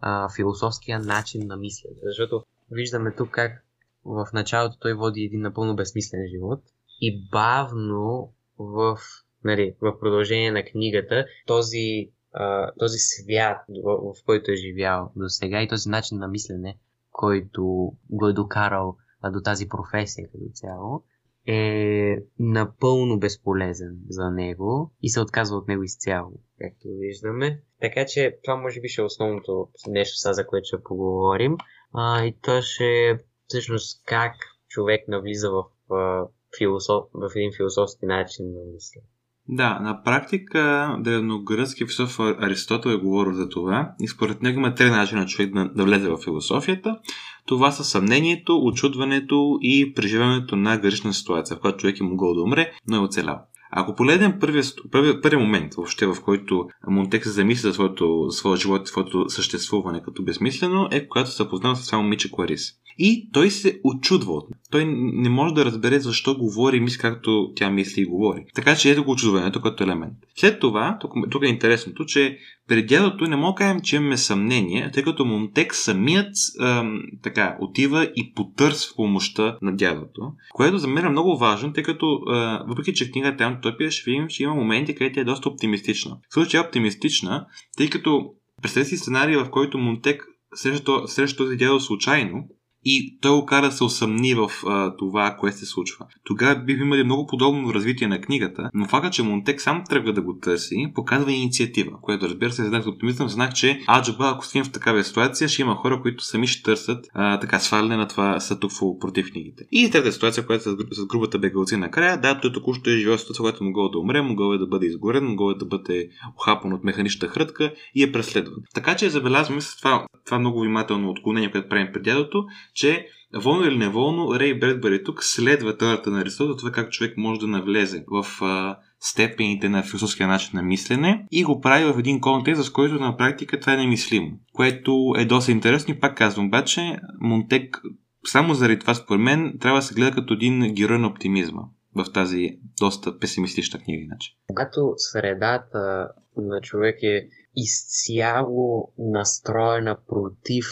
а, 0.00 0.28
философския 0.36 0.98
начин 0.98 1.46
на 1.46 1.56
мислене. 1.56 1.96
Защото 2.02 2.44
виждаме 2.70 3.14
тук 3.16 3.30
как 3.30 3.64
в 4.04 4.26
началото 4.32 4.78
той 4.78 4.94
води 4.94 5.20
един 5.20 5.40
напълно 5.40 5.76
безсмислен 5.76 6.20
живот 6.34 6.60
и 7.00 7.28
бавно 7.30 8.32
в, 8.58 8.98
нали, 9.44 9.74
в 9.80 9.98
продължение 10.00 10.52
на 10.52 10.64
книгата 10.64 11.26
този, 11.46 12.10
а, 12.32 12.72
този 12.78 12.98
свят, 12.98 13.58
в, 13.84 14.14
в 14.14 14.24
който 14.24 14.50
е 14.50 14.56
живял 14.56 15.12
до 15.16 15.28
сега 15.28 15.62
и 15.62 15.68
този 15.68 15.88
начин 15.88 16.18
на 16.18 16.28
мислене 16.28 16.78
който 17.14 17.92
го 18.10 18.28
е 18.28 18.32
докарал 18.32 18.96
а, 19.22 19.30
до 19.30 19.40
тази 19.40 19.68
професия 19.68 20.28
като 20.32 20.44
цяло, 20.52 21.02
е 21.46 22.16
напълно 22.38 23.18
безполезен 23.18 23.98
за 24.08 24.30
него 24.30 24.92
и 25.02 25.10
се 25.10 25.20
отказва 25.20 25.56
от 25.56 25.68
него 25.68 25.82
изцяло, 25.82 26.32
както 26.60 26.88
виждаме. 26.88 27.62
Така 27.80 28.06
че 28.06 28.38
това 28.44 28.56
може 28.56 28.80
би 28.80 28.88
ще 28.88 29.02
е 29.02 29.04
основното 29.04 29.68
нещо, 29.88 30.16
са, 30.16 30.32
за 30.32 30.46
което 30.46 30.66
ще 30.66 30.82
поговорим. 30.82 31.56
А, 31.92 32.24
и 32.24 32.34
то 32.42 32.62
ще 32.62 32.84
е 32.84 33.18
всъщност 33.46 34.02
как 34.06 34.34
човек 34.68 35.08
навлиза 35.08 35.50
в, 35.50 35.64
в, 35.88 36.28
философ, 36.58 37.04
в 37.12 37.30
един 37.36 37.52
философски 37.56 38.06
начин 38.06 38.46
на 38.46 38.60
мислене. 38.72 39.06
Да, 39.48 39.78
на 39.80 40.02
практика 40.02 40.96
древногръцки 41.00 41.84
философ 41.84 42.20
Аристотел 42.20 42.90
е 42.90 42.96
говорил 42.96 43.32
за 43.32 43.48
това 43.48 43.90
и 44.00 44.08
според 44.08 44.42
него 44.42 44.58
има 44.58 44.74
три 44.74 44.90
начина 44.90 45.26
човек 45.26 45.54
да, 45.54 45.68
да 45.68 45.84
влезе 45.84 46.08
в 46.08 46.18
философията. 46.24 46.98
Това 47.46 47.70
са 47.70 47.84
съмнението, 47.84 48.58
очудването 48.64 49.58
и 49.60 49.94
преживяването 49.94 50.56
на 50.56 50.76
грешна 50.76 51.14
ситуация, 51.14 51.56
в 51.56 51.60
която 51.60 51.78
човек 51.78 52.00
е 52.00 52.04
могъл 52.04 52.34
да 52.34 52.42
умре, 52.42 52.72
но 52.88 52.96
е 52.96 53.00
оцелял. 53.00 53.40
Ако 53.76 53.94
погледнем 53.94 54.38
първия, 54.40 54.64
първия, 54.90 55.20
първия 55.20 55.40
момент, 55.40 55.74
въобще, 55.74 56.06
в 56.06 56.16
който 56.24 56.68
Монтек 56.88 57.24
се 57.24 57.30
замисля 57.30 57.68
за 57.68 57.74
своето, 57.74 58.26
своя 58.30 58.56
живот 58.56 58.82
и 58.84 58.90
своето 58.90 59.28
съществуване 59.28 60.02
като 60.02 60.22
безмислено, 60.22 60.88
е 60.90 61.08
когато 61.08 61.30
се 61.30 61.36
запознава 61.36 61.76
с 61.76 61.86
това 61.86 61.98
момиче 61.98 62.30
Кларис. 62.30 62.72
И 62.98 63.30
той 63.32 63.50
се 63.50 63.80
очудва 63.84 64.32
от 64.32 64.44
Той 64.70 64.84
не 65.14 65.28
може 65.28 65.54
да 65.54 65.64
разбере 65.64 66.00
защо 66.00 66.36
говори 66.36 66.76
и 66.76 66.80
мисли 66.80 66.98
както 66.98 67.52
тя 67.56 67.70
мисли 67.70 68.02
и 68.02 68.06
говори. 68.06 68.44
Така 68.54 68.76
че 68.76 68.90
ето 68.90 69.04
го 69.04 69.10
очудването 69.10 69.60
като 69.60 69.84
елемент. 69.84 70.14
След 70.36 70.60
това, 70.60 70.98
тук, 71.00 71.12
тук 71.30 71.44
е 71.44 71.48
интересното, 71.48 72.04
че 72.04 72.38
при 72.68 72.86
дядото 72.86 73.24
не 73.24 73.36
мога 73.36 73.52
да 73.52 73.56
кажем, 73.56 73.80
че 73.80 73.96
имаме 73.96 74.16
съмнение, 74.16 74.90
тъй 74.90 75.02
като 75.02 75.24
Монтек 75.24 75.74
самият 75.74 76.34
ам, 76.60 77.02
така, 77.22 77.56
отива 77.60 78.10
и 78.16 78.32
потърсва 78.34 78.94
помощта 78.96 79.58
на 79.62 79.76
дядото, 79.76 80.32
което 80.52 80.78
за 80.78 80.88
мен 80.88 81.06
е 81.06 81.10
много 81.10 81.38
важно, 81.38 81.72
тъй 81.72 81.82
като 81.82 82.20
а, 82.26 82.64
въпреки, 82.68 82.94
че 82.94 83.10
книгата 83.10 83.44
е 83.44 83.46
Топия, 83.64 83.90
ще 83.90 84.10
видим, 84.10 84.28
че 84.28 84.42
има 84.42 84.54
моменти, 84.54 84.94
където 84.94 85.20
е 85.20 85.24
доста 85.24 85.48
оптимистична. 85.48 86.16
В 86.30 86.34
случай 86.34 86.60
е 86.60 86.64
оптимистична, 86.64 87.46
тъй 87.76 87.90
като 87.90 88.30
представете 88.62 88.88
си 88.88 88.96
сценарий, 88.96 89.36
в 89.36 89.50
който 89.50 89.78
Монтек 89.78 90.26
среща, 90.54 91.08
среща 91.08 91.36
този 91.36 91.56
дядо 91.56 91.80
случайно 91.80 92.48
и 92.84 93.18
той 93.20 93.40
го 93.40 93.46
кара 93.46 93.66
да 93.66 93.72
се 93.72 93.84
усъмни 93.84 94.34
в 94.34 94.50
а, 94.66 94.96
това, 94.96 95.36
което 95.40 95.58
се 95.58 95.66
случва. 95.66 96.06
Тогава 96.24 96.60
бих 96.60 96.80
имали 96.80 97.04
много 97.04 97.26
подобно 97.26 97.74
развитие 97.74 98.08
на 98.08 98.20
книгата, 98.20 98.70
но 98.74 98.88
факта, 98.88 99.10
че 99.10 99.22
Монтек 99.22 99.60
сам 99.60 99.84
тръгва 99.88 100.12
да 100.12 100.22
го 100.22 100.38
търси, 100.38 100.92
показва 100.94 101.32
инициатива, 101.32 101.90
което 102.02 102.28
разбира 102.28 102.52
се, 102.52 102.64
знак 102.64 102.86
оптимизъм, 102.86 103.28
знак, 103.28 103.54
че 103.54 103.80
аджаба, 103.88 104.30
ако 104.34 104.46
стоим 104.46 104.64
в 104.64 104.72
такава 104.72 105.04
ситуация, 105.04 105.48
ще 105.48 105.62
има 105.62 105.74
хора, 105.74 106.02
които 106.02 106.24
сами 106.24 106.46
ще 106.46 106.62
търсят 106.62 107.06
а, 107.14 107.40
така 107.40 107.58
сваляне 107.58 107.96
на 107.96 108.08
това 108.08 108.40
сътукво 108.40 108.98
против 108.98 109.32
книгите. 109.32 109.64
И 109.72 109.90
трета 109.90 110.12
ситуация, 110.12 110.46
която 110.46 110.70
е 110.70 110.72
с, 110.72 111.00
с 111.02 111.06
грубата 111.06 111.38
бегалци 111.38 111.76
накрая, 111.76 112.20
да, 112.20 112.40
той 112.40 112.52
току-що 112.52 112.90
е 112.90 112.96
живял 112.96 113.18
ситуация, 113.18 113.42
която 113.42 113.64
могъл 113.64 113.88
да 113.88 113.98
умре, 113.98 114.22
могъл 114.22 114.52
е 114.52 114.58
да 114.58 114.66
бъде 114.66 114.86
изгорен, 114.86 115.24
могъл 115.24 115.50
е 115.50 115.54
да 115.54 115.64
бъде 115.64 116.08
ухапан 116.36 116.72
от 116.72 116.84
механичната 116.84 117.32
хрътка 117.32 117.72
и 117.94 118.02
е 118.02 118.12
преследван. 118.12 118.56
Така 118.74 118.96
че 118.96 119.10
забелязваме 119.10 119.60
с 119.60 119.76
това, 119.76 120.06
това 120.24 120.38
много 120.38 120.60
внимателно 120.60 121.10
отклонение, 121.10 121.50
което 121.50 121.68
правим 121.68 121.88
пред 121.92 122.02
дядото, 122.02 122.44
че 122.74 123.08
волно 123.34 123.64
или 123.64 123.78
неволно 123.78 124.38
Рей 124.38 124.58
Бредбъри 124.58 125.04
тук 125.04 125.24
следва 125.24 125.76
теорията 125.76 126.10
на 126.10 126.20
Аристотел, 126.20 126.56
това 126.56 126.70
как 126.72 126.90
човек 126.90 127.16
може 127.16 127.40
да 127.40 127.46
навлезе 127.46 128.04
в 128.08 128.26
а, 128.42 128.78
степените 129.00 129.68
на 129.68 129.82
философския 129.82 130.28
начин 130.28 130.50
на 130.54 130.62
мислене 130.62 131.26
и 131.30 131.44
го 131.44 131.60
прави 131.60 131.92
в 131.92 131.98
един 131.98 132.20
контекст, 132.20 132.64
с 132.64 132.70
който 132.70 132.94
на 132.94 133.16
практика 133.16 133.60
това 133.60 133.72
е 133.72 133.76
немислимо. 133.76 134.38
Което 134.52 135.14
е 135.18 135.24
доста 135.24 135.52
интересно 135.52 135.94
и 135.94 136.00
пак 136.00 136.16
казвам, 136.16 136.46
обаче 136.46 136.96
Монтек 137.20 137.82
само 138.26 138.54
заради 138.54 138.78
това 138.78 138.94
според 138.94 139.20
мен 139.20 139.58
трябва 139.60 139.78
да 139.78 139.82
се 139.82 139.94
гледа 139.94 140.10
като 140.10 140.34
един 140.34 140.74
герой 140.74 140.98
на 140.98 141.06
оптимизма 141.06 141.62
в 141.96 142.12
тази 142.12 142.58
доста 142.80 143.18
песимистична 143.18 143.80
книга 143.80 144.02
иначе. 144.02 144.36
Когато 144.46 144.94
средата 144.96 146.08
на 146.36 146.60
човек 146.60 147.02
е 147.02 147.28
изцяло 147.56 148.92
настроена 148.98 149.96
против 150.08 150.66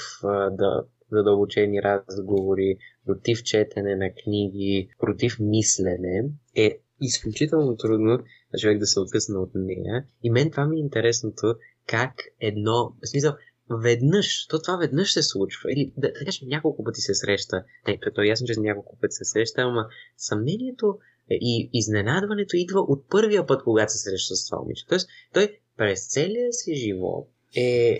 да 0.50 0.84
задълбочени 1.12 1.82
разговори, 1.82 2.76
против 3.06 3.42
четене 3.42 3.96
на 3.96 4.10
книги, 4.24 4.88
против 4.98 5.36
мислене, 5.40 6.24
е 6.56 6.78
изключително 7.00 7.76
трудно 7.76 8.18
за 8.54 8.60
човек 8.60 8.78
да 8.78 8.86
се 8.86 9.00
откъсне 9.00 9.38
от 9.38 9.50
нея. 9.54 10.04
И 10.22 10.30
мен 10.30 10.50
това 10.50 10.66
ми 10.66 10.76
е 10.76 10.80
интересното, 10.80 11.54
как 11.86 12.12
едно, 12.40 12.92
в 13.02 13.08
смисъл, 13.08 13.32
веднъж, 13.70 14.46
то 14.46 14.62
това 14.62 14.76
веднъж 14.76 15.12
се 15.12 15.22
случва, 15.22 15.72
или 15.72 15.92
да, 15.96 16.12
да 16.12 16.24
кажем 16.24 16.48
няколко 16.48 16.84
пъти 16.84 17.00
се 17.00 17.14
среща, 17.14 17.64
не, 17.88 17.98
то 18.14 18.22
е 18.22 18.26
ясно, 18.26 18.46
че 18.46 18.60
няколко 18.60 18.98
пъти 19.00 19.12
се 19.14 19.24
среща, 19.24 19.62
ама 19.62 19.86
съмнението 20.16 20.98
и 21.30 21.70
изненадването 21.72 22.56
идва 22.56 22.80
от 22.80 23.08
първия 23.08 23.46
път, 23.46 23.62
когато 23.62 23.92
се 23.92 23.98
среща 23.98 24.36
с 24.36 24.48
това 24.48 24.62
момиче. 24.62 24.86
Тоест, 24.88 25.08
той 25.32 25.58
през 25.76 26.08
целия 26.08 26.52
си 26.52 26.74
живот 26.74 27.28
е, 27.56 27.62
е, 27.62 27.98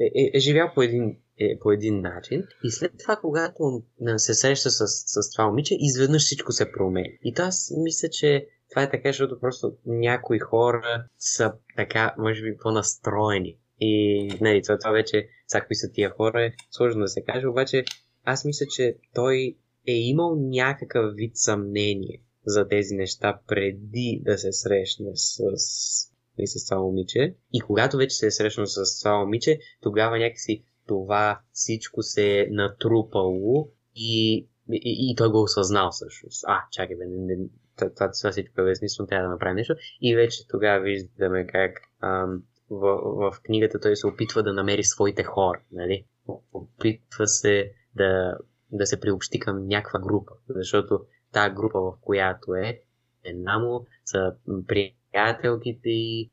е, 0.00 0.30
е 0.34 0.38
живял 0.38 0.70
по 0.74 0.82
един 0.82 1.16
е 1.40 1.58
по 1.58 1.72
един 1.72 2.00
начин 2.00 2.44
и 2.64 2.70
след 2.70 2.92
това, 2.98 3.16
когато 3.16 3.82
се 4.16 4.34
среща 4.34 4.70
с, 4.70 4.86
с 4.86 5.30
това 5.32 5.46
момиче, 5.46 5.76
изведнъж 5.78 6.22
всичко 6.22 6.52
се 6.52 6.72
променя. 6.72 7.08
И 7.24 7.34
то 7.34 7.42
аз 7.42 7.72
мисля, 7.76 8.08
че 8.08 8.46
това 8.70 8.82
е 8.82 8.90
така, 8.90 9.08
защото 9.08 9.40
просто 9.40 9.76
някои 9.86 10.38
хора 10.38 11.04
са 11.18 11.52
така, 11.76 12.14
може 12.18 12.42
би, 12.42 12.56
по-настроени. 12.62 13.58
И 13.80 14.28
нали, 14.40 14.62
това, 14.62 14.78
това 14.78 14.90
вече, 14.92 15.28
сега 15.46 15.66
кои 15.66 15.76
са 15.76 15.90
тия 15.92 16.10
хора, 16.10 16.44
е 16.44 16.52
сложно 16.70 17.00
да 17.00 17.08
се 17.08 17.24
каже, 17.24 17.46
обаче 17.46 17.84
аз 18.24 18.44
мисля, 18.44 18.66
че 18.66 18.96
той 19.14 19.56
е 19.88 19.92
имал 19.92 20.36
някакъв 20.38 21.14
вид 21.14 21.36
съмнение 21.36 22.22
за 22.46 22.68
тези 22.68 22.94
неща 22.94 23.40
преди 23.46 24.22
да 24.24 24.38
се 24.38 24.52
срещне 24.52 25.10
с, 25.14 25.42
с, 25.56 26.12
и 26.38 26.46
с 26.46 26.68
това 26.68 26.82
момиче. 26.82 27.34
И 27.52 27.60
когато 27.60 27.96
вече 27.96 28.16
се 28.16 28.26
е 28.26 28.30
срещнал 28.30 28.66
с 28.66 29.00
това 29.00 29.18
момиче, 29.18 29.58
тогава 29.82 30.18
някакси 30.18 30.64
това 30.88 31.40
всичко 31.52 32.02
се 32.02 32.40
е 32.40 32.46
натрупало 32.50 33.70
и, 33.96 34.36
и, 34.72 35.10
и 35.10 35.14
той 35.16 35.28
го 35.28 35.42
осъзнал 35.42 35.90
всъщност. 35.90 36.44
А, 36.46 36.60
чакай, 36.72 36.96
бе, 36.96 37.04
не, 37.06 37.36
не, 37.36 37.48
това, 37.76 38.10
това 38.20 38.30
всичко 38.30 38.60
е 38.60 38.64
безсмислено, 38.64 39.06
трябва 39.06 39.28
да 39.28 39.32
направи 39.32 39.54
нещо. 39.54 39.74
И 40.00 40.16
вече 40.16 40.48
тогава 40.48 40.80
виждаме 40.80 41.46
как 41.46 41.80
ам, 42.02 42.42
в, 42.70 42.96
в 42.96 43.42
книгата 43.42 43.80
той 43.80 43.96
се 43.96 44.06
опитва 44.06 44.42
да 44.42 44.52
намери 44.52 44.84
своите 44.84 45.24
хора, 45.24 45.60
нали? 45.72 46.04
Опитва 46.52 47.26
се 47.26 47.72
да, 47.94 48.38
да 48.72 48.86
се 48.86 49.00
приобщи 49.00 49.38
към 49.38 49.66
някаква 49.66 50.00
група, 50.00 50.32
защото 50.48 51.00
тази 51.32 51.54
група, 51.54 51.80
в 51.80 51.92
която 52.00 52.54
е, 52.54 52.80
една 53.24 53.58
му 53.58 53.86
са 54.04 54.34
приятелките, 54.66 55.90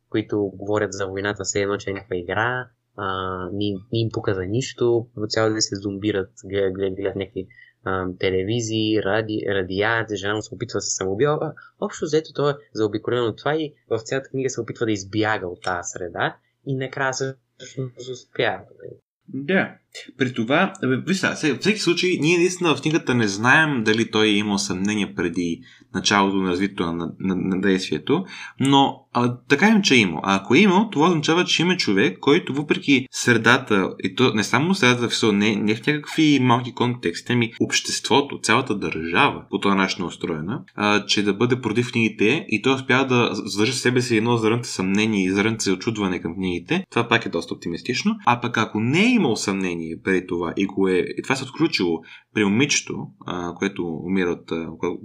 които 0.09 0.51
говорят 0.53 0.93
за 0.93 1.07
войната, 1.07 1.43
все 1.43 1.61
едно, 1.61 1.77
че 1.77 1.89
е 1.89 1.93
някаква 1.93 2.15
игра, 2.15 2.69
а, 2.97 3.49
не, 3.53 3.71
не 3.93 3.99
им 3.99 4.09
пука 4.13 4.33
за 4.33 4.45
нищо, 4.45 5.07
цяло 5.29 5.53
да 5.53 5.61
се 5.61 5.75
зомбират, 5.75 6.29
гледат, 6.45 6.73
гледат, 6.73 6.95
гледат 6.95 7.15
някакви 7.15 7.47
телевизии, 8.19 9.03
ради, 9.03 9.45
радиации, 9.47 10.17
жена 10.17 10.41
се 10.41 10.55
опитва 10.55 10.77
да 10.77 10.81
се 10.81 10.95
самоубива. 10.95 11.53
Общо 11.79 12.05
взето 12.05 12.33
той 12.33 12.51
е 12.51 12.55
заобиколен 12.73 13.23
от 13.23 13.37
това 13.37 13.55
и 13.55 13.73
в 13.89 13.99
цялата 13.99 14.29
книга 14.29 14.49
се 14.49 14.61
опитва 14.61 14.85
да 14.85 14.91
избяга 14.91 15.47
от 15.47 15.61
тази 15.61 15.89
среда 15.89 16.37
и 16.65 16.75
накрая 16.75 17.13
всъщност 17.13 18.09
успява. 18.11 18.63
Да. 19.27 19.75
При 20.17 20.33
това, 20.33 20.73
виж 20.83 21.17
сега, 21.17 21.35
всеки 21.35 21.79
случай, 21.79 22.17
ние 22.19 22.37
наистина 22.37 22.75
в 22.75 22.81
книгата 22.81 23.15
не 23.15 23.27
знаем 23.27 23.83
дали 23.83 24.11
той 24.11 24.27
е 24.27 24.37
имал 24.37 24.57
съмнение 24.57 25.15
преди 25.15 25.61
началото 25.95 26.37
на 26.37 26.49
развитието 26.49 26.93
на, 26.93 27.11
на, 27.19 27.35
на 27.35 27.61
действието, 27.61 28.25
но 28.59 29.05
а, 29.13 29.37
така 29.47 29.69
им, 29.69 29.81
че 29.81 29.95
е 29.95 29.97
имал. 29.97 30.21
А 30.23 30.35
ако 30.35 30.55
е 30.55 30.59
имал, 30.59 30.89
това 30.91 31.07
означава, 31.07 31.45
че 31.45 31.61
има 31.61 31.77
човек, 31.77 32.19
който 32.19 32.53
въпреки 32.53 33.07
средата, 33.11 33.89
и 34.03 34.15
то 34.15 34.33
не 34.33 34.43
само 34.43 34.75
средата 34.75 35.09
в 35.09 35.31
не, 35.31 35.55
не 35.55 35.75
в 35.75 35.87
някакви 35.87 36.39
малки 36.41 36.73
контексти, 36.73 37.33
ами 37.33 37.53
обществото, 37.59 38.39
цялата 38.43 38.75
държава 38.75 39.43
по 39.49 39.59
този 39.59 39.75
начин 39.75 40.03
е 40.03 40.07
устроена, 40.07 40.63
а, 40.75 41.05
че 41.05 41.23
да 41.23 41.33
бъде 41.33 41.61
против 41.61 41.91
книгите 41.91 42.45
и 42.49 42.61
той 42.61 42.73
успява 42.73 43.07
да 43.07 43.29
задържи 43.33 43.71
в 43.71 43.75
себе 43.75 44.01
си 44.01 44.17
едно 44.17 44.37
зрънце 44.37 44.71
съмнение 44.71 45.25
и 45.25 45.31
зрънце 45.31 45.71
очудване 45.71 46.21
към 46.21 46.35
книгите, 46.35 46.85
това 46.89 47.07
пак 47.07 47.25
е 47.25 47.29
доста 47.29 47.53
оптимистично. 47.53 48.15
А 48.25 48.41
пък 48.41 48.57
ако 48.57 48.79
не 48.79 49.13
е 49.13 49.14
имал 49.15 49.35
съмнение 49.35 50.01
преди 50.03 50.27
това 50.27 50.53
и, 50.57 50.65
го 50.65 50.87
е, 50.87 51.05
и 51.17 51.21
това 51.23 51.35
се 51.35 51.43
отключило 51.43 52.01
при 52.33 52.45
момичето, 52.45 53.07
а, 53.25 53.53
което 53.53 53.87
умира 53.87 54.29
от, 54.29 54.51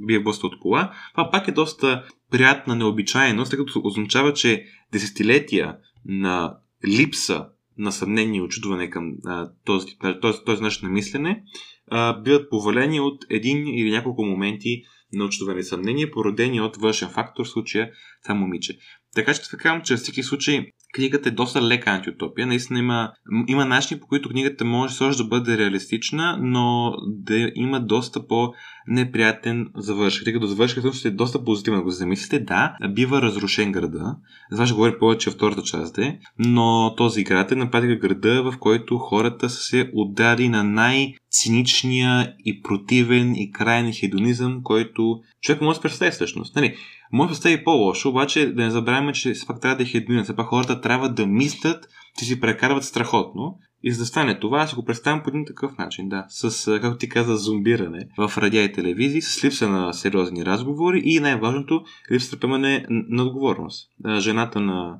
бие 0.06 0.22
блъста 0.22 0.46
от 0.46 0.60
кола, 0.60 0.92
това 1.14 1.30
пак 1.30 1.48
е 1.48 1.52
доста 1.52 2.04
приятна 2.30 2.76
необичайност, 2.76 3.50
тъй 3.50 3.58
като 3.58 3.80
означава, 3.84 4.32
че 4.32 4.64
десетилетия 4.92 5.76
на 6.04 6.56
липса 6.86 7.46
на 7.78 7.92
съмнение 7.92 8.38
и 8.38 8.42
очудване 8.42 8.90
към 8.90 9.12
а, 9.26 9.50
този, 9.64 9.86
този, 10.20 10.38
този 10.46 10.62
начин 10.62 10.88
на 10.88 10.92
мислене 10.92 11.42
а, 11.90 12.20
биват 12.20 12.50
повалени 12.50 13.00
от 13.00 13.24
един 13.30 13.68
или 13.68 13.90
няколко 13.90 14.24
моменти 14.24 14.82
на 15.12 15.24
очудване 15.24 15.60
и 15.60 15.64
съмнение, 15.64 16.10
породени 16.10 16.60
от 16.60 16.76
външен 16.76 17.08
фактор, 17.08 17.44
в 17.44 17.48
случая 17.48 17.90
това 18.24 18.34
момиче. 18.34 18.78
Така 19.14 19.34
че 19.34 19.50
така 19.50 19.82
че 19.84 19.94
във 19.94 20.00
всеки 20.00 20.22
случай 20.22 20.66
книгата 20.92 21.28
е 21.28 21.32
доста 21.32 21.62
лека 21.62 21.90
антиутопия. 21.90 22.46
Наистина 22.46 22.78
има, 22.78 23.12
има 23.46 23.64
начини, 23.64 24.00
по 24.00 24.06
които 24.06 24.28
книгата 24.28 24.64
може 24.64 24.94
също 24.94 25.22
да 25.22 25.28
бъде 25.28 25.58
реалистична, 25.58 26.38
но 26.40 26.92
да 27.06 27.50
има 27.54 27.80
доста 27.80 28.26
по 28.26 28.52
неприятен 28.86 29.68
завършък. 29.76 30.24
Тъй 30.24 30.32
като 30.32 30.46
завършъкът 30.46 30.94
ще 30.94 31.08
е 31.08 31.10
доста 31.10 31.44
позитивно, 31.44 31.90
се 31.90 31.96
замислите. 31.96 32.38
Да, 32.38 32.76
бива 32.88 33.22
разрушен 33.22 33.72
града. 33.72 34.16
За 34.52 34.66
ще 34.66 34.74
говоря 34.74 34.98
повече 34.98 35.30
в 35.30 35.34
втората 35.34 35.62
част, 35.62 35.94
де, 35.94 36.18
но 36.38 36.94
този 36.96 37.24
град 37.24 37.52
е 37.52 37.54
на 37.54 37.66
града, 37.66 38.42
в 38.42 38.58
който 38.58 38.98
хората 38.98 39.50
са 39.50 39.62
се 39.62 39.90
отдали 39.94 40.48
на 40.48 40.64
най-циничния 40.64 42.34
и 42.44 42.62
противен 42.62 43.34
и 43.34 43.50
крайен 43.50 43.92
хедонизъм, 43.92 44.62
който 44.62 45.20
човек 45.42 45.60
може 45.60 45.78
да 45.78 45.82
представи 45.82 46.10
всъщност. 46.10 46.56
Нали, 46.56 46.76
може 47.12 47.28
да 47.28 47.34
стане 47.34 47.64
по-лошо, 47.64 48.08
обаче 48.08 48.52
да 48.52 48.62
не 48.62 48.70
забравяме, 48.70 49.12
че 49.12 49.32
все 49.32 49.46
пак 49.46 49.60
трябва 49.60 49.76
да 49.76 49.82
е 49.82 49.86
хедонизъм. 49.86 50.24
Все 50.24 50.36
пак 50.36 50.46
хората 50.46 50.79
трябва 50.80 51.08
да 51.08 51.26
мислят, 51.26 51.88
че 52.18 52.24
си 52.24 52.40
прекарват 52.40 52.84
страхотно 52.84 53.58
и 53.82 53.92
за 53.92 54.02
да 54.02 54.06
стане 54.06 54.38
това, 54.40 54.58
аз 54.58 54.74
го 54.74 54.84
представям 54.84 55.22
по 55.22 55.28
един 55.28 55.46
такъв 55.46 55.78
начин, 55.78 56.08
да. 56.08 56.24
С, 56.28 56.80
както 56.80 56.98
ти 56.98 57.08
каза, 57.08 57.36
зомбиране 57.36 58.08
в 58.18 58.38
радиа 58.38 58.62
и 58.62 58.72
телевизии, 58.72 59.22
с 59.22 59.44
липса 59.44 59.68
на 59.68 59.92
сериозни 59.92 60.44
разговори 60.44 61.02
и 61.04 61.20
най-важното, 61.20 61.84
липса 62.12 62.36
на 62.36 62.40
поемане 62.40 62.86
на 62.88 63.22
отговорност. 63.22 63.90
Жената 64.18 64.60
на, 64.60 64.98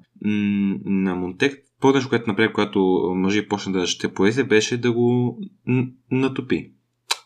на 0.84 1.14
Монтек, 1.14 1.58
по-нещо, 1.80 2.08
което 2.08 2.30
направи, 2.30 2.52
когато 2.52 2.80
мъжи 3.16 3.48
почна 3.48 3.72
да 3.72 3.86
чете 3.86 4.14
поезия, 4.14 4.44
беше 4.44 4.80
да 4.80 4.92
го 4.92 5.38
натопи. 6.10 6.72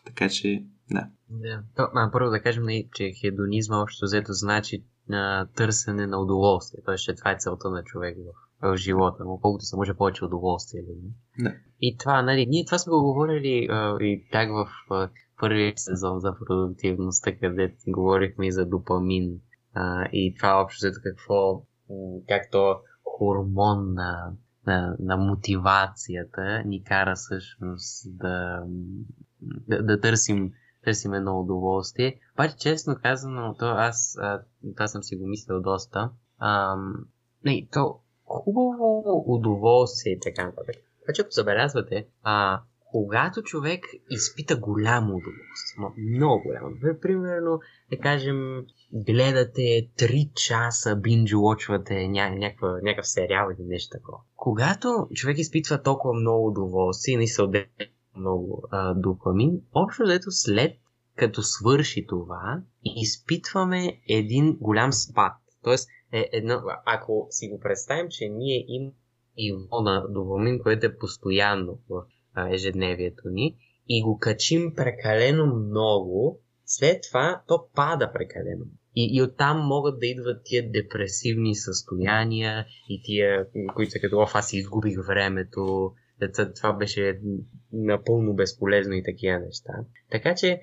Така 0.05 0.29
че, 0.29 0.63
да. 0.91 1.07
Да. 1.29 2.09
Първо 2.11 2.29
да 2.29 2.41
кажем, 2.41 2.63
нали, 2.63 2.89
че 2.93 3.11
хедонизма 3.21 3.81
общо 3.81 4.05
взето 4.05 4.33
значи 4.33 4.83
на 5.09 5.47
търсене 5.55 6.07
на 6.07 6.17
удоволствие. 6.17 6.81
Тоест, 6.85 7.03
че 7.03 7.15
това 7.15 7.31
е 7.31 7.37
целта 7.39 7.69
на 7.69 7.83
човек 7.83 8.17
в 8.17 8.44
в 8.67 8.77
живота 8.77 9.25
му, 9.25 9.39
колкото 9.41 9.65
се 9.65 9.75
може 9.75 9.93
повече 9.93 10.25
удоволствие. 10.25 10.81
Нали? 10.87 11.13
Да. 11.39 11.55
И 11.81 11.97
това, 11.97 12.21
нали, 12.21 12.45
ние 12.45 12.65
това 12.65 12.77
сме 12.77 12.91
го 12.91 13.01
говорили 13.01 13.67
а, 13.71 13.97
и 14.03 14.27
так 14.31 14.49
в 14.51 14.67
а, 14.91 15.09
първия 15.39 15.73
сезон 15.75 16.19
за 16.19 16.35
продуктивността, 16.45 17.37
където 17.37 17.75
говорихме 17.87 18.47
и 18.47 18.51
за 18.51 18.65
допамин. 18.65 19.39
А, 19.73 20.05
и 20.13 20.35
това 20.35 20.61
общо 20.61 20.79
за 20.79 21.01
какво, 21.03 21.61
както 22.27 22.75
хормон 23.17 23.93
на, 23.93 24.31
на, 24.67 24.95
на 24.99 25.17
мотивацията 25.17 26.63
ни 26.65 26.83
кара 26.83 27.15
всъщност 27.15 28.17
да, 28.17 28.63
да, 29.41 29.83
да 29.83 29.99
търсим 29.99 30.51
търсим 30.85 31.13
едно 31.13 31.39
удоволствие. 31.39 32.19
Обаче, 32.33 32.57
честно 32.57 32.95
казано, 33.03 33.55
то 33.59 33.65
аз, 33.65 34.17
а, 34.21 34.41
това 34.75 34.87
съм 34.87 35.03
си 35.03 35.15
го 35.15 35.27
мислил 35.27 35.61
доста. 35.61 36.09
А, 36.37 36.75
не, 37.45 37.67
то 37.71 37.99
хубаво 38.25 39.03
удоволствие 39.27 40.13
и 40.13 40.19
така 40.19 40.45
нататък. 40.45 40.75
Обаче, 41.03 41.21
ако 41.21 41.31
забелязвате, 41.31 42.07
а, 42.23 42.61
когато 42.91 43.41
човек 43.41 43.85
изпита 44.09 44.55
голямо 44.55 45.07
удоволствие, 45.07 46.03
много 46.15 46.43
голямо, 46.43 46.69
примерно, 47.01 47.59
да 47.89 47.97
кажем, 47.97 48.65
гледате 48.93 49.89
3 49.97 50.33
часа, 50.33 50.95
бинджу-лочвате 50.95 51.93
ня- 51.93 52.39
някаква, 52.39 52.79
някакъв 52.83 53.07
сериал 53.07 53.49
или 53.51 53.67
нещо 53.67 53.97
такова. 53.97 54.17
Когато 54.35 55.07
човек 55.13 55.37
изпитва 55.37 55.81
толкова 55.81 56.13
много 56.13 56.47
удоволствие 56.47 57.13
и 57.13 57.17
не 57.17 57.27
се 57.27 57.43
отделя 57.43 57.65
много 58.17 58.63
а, 58.71 58.93
допамин, 58.93 59.61
общо 59.73 60.03
взето 60.03 60.31
след 60.31 60.71
като 61.15 61.41
свърши 61.41 62.05
това, 62.07 62.61
изпитваме 62.83 64.01
един 64.09 64.57
голям 64.61 64.93
спад. 64.93 65.33
Тоест, 65.63 65.89
е 66.15 66.29
едно, 66.31 66.61
ако 66.85 67.27
си 67.29 67.47
го 67.47 67.59
представим, 67.59 68.07
че 68.09 68.29
ние 68.29 68.65
имаме 68.67 68.93
ниво 69.37 69.81
на 69.81 70.07
допамин, 70.09 70.59
което 70.59 70.85
е 70.85 70.97
постоянно 70.97 71.79
в 71.89 72.03
ежедневието 72.51 73.29
ни 73.29 73.57
и 73.89 74.03
го 74.03 74.19
качим 74.19 74.73
прекалено 74.75 75.45
много, 75.45 76.39
след 76.65 77.01
това 77.09 77.41
то 77.47 77.67
пада 77.75 78.11
прекалено. 78.13 78.65
И, 78.95 79.17
и 79.17 79.21
оттам 79.21 79.67
могат 79.67 79.99
да 79.99 80.07
идват 80.07 80.41
тия 80.43 80.71
депресивни 80.71 81.55
състояния 81.55 82.65
и 82.89 83.01
тия, 83.03 83.47
които 83.75 83.91
са 83.91 83.99
като, 83.99 84.27
аз 84.33 84.53
изгубих 84.53 84.97
времето, 85.07 85.91
това 86.55 86.73
беше 86.73 87.19
напълно 87.73 88.33
безполезно 88.33 88.93
и 88.93 89.03
такива 89.03 89.39
неща. 89.39 89.73
Така 90.11 90.35
че 90.35 90.61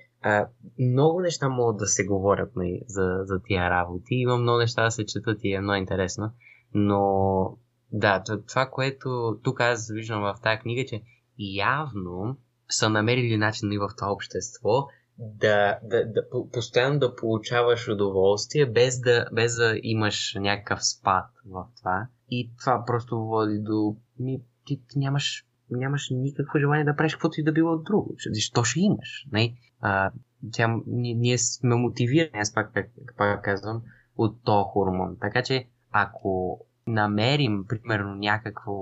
много 0.79 1.21
неща 1.21 1.49
могат 1.49 1.77
да 1.77 1.87
се 1.87 2.05
говорят 2.05 2.57
нали, 2.57 2.81
за, 2.87 3.21
за 3.25 3.41
тия 3.43 3.71
работи. 3.71 4.15
Има 4.15 4.37
много 4.37 4.59
неща 4.59 4.85
да 4.85 4.91
се 4.91 5.07
четат 5.07 5.39
и 5.43 5.55
е 5.55 5.61
много 5.61 5.77
интересно. 5.77 6.31
Но 6.75 7.59
да, 7.93 8.23
това, 8.49 8.67
което 8.67 9.39
тук 9.43 9.61
аз 9.61 9.91
виждам 9.91 10.21
в 10.21 10.35
тази 10.43 10.61
книга, 10.61 10.85
че 10.89 11.03
явно 11.39 12.37
са 12.69 12.91
намерили 12.91 13.37
начин 13.37 13.73
и 13.73 13.79
в 13.79 13.91
това 13.97 14.13
общество 14.13 14.89
да, 15.19 15.79
да, 15.83 16.05
да 16.07 16.49
постоянно 16.53 16.99
да 16.99 17.17
получаваш 17.17 17.89
удоволствие, 17.89 18.67
без 18.67 19.01
да, 19.01 19.27
без 19.33 19.57
да 19.57 19.75
имаш 19.83 20.35
някакъв 20.35 20.85
спад 20.87 21.25
в 21.47 21.67
това. 21.79 22.07
И 22.31 22.51
това 22.61 22.85
просто 22.87 23.19
води 23.19 23.59
до... 23.59 23.97
Ми, 24.19 24.41
ти 24.65 24.81
нямаш 24.97 25.47
нямаш 25.77 26.11
никакво 26.11 26.59
желание 26.59 26.85
да 26.85 26.97
правиш 26.97 27.13
каквото 27.13 27.41
и 27.41 27.45
да 27.45 27.53
било 27.53 27.79
друго. 27.79 28.15
Защо 28.31 28.65
ще 28.65 28.81
имаш? 28.81 29.27
Не? 29.33 29.55
А, 29.81 30.11
тя, 30.53 30.77
ние, 30.87 31.39
сме 31.39 31.75
мотивирани, 31.75 32.41
аз 32.41 32.55
пак, 32.55 32.73
пак, 33.17 33.45
казвам, 33.45 33.83
от 34.17 34.37
то 34.45 34.65
хормон. 34.65 35.17
Така 35.21 35.43
че, 35.43 35.67
ако 35.91 36.61
намерим, 36.87 37.65
примерно, 37.69 38.15
някакво 38.15 38.73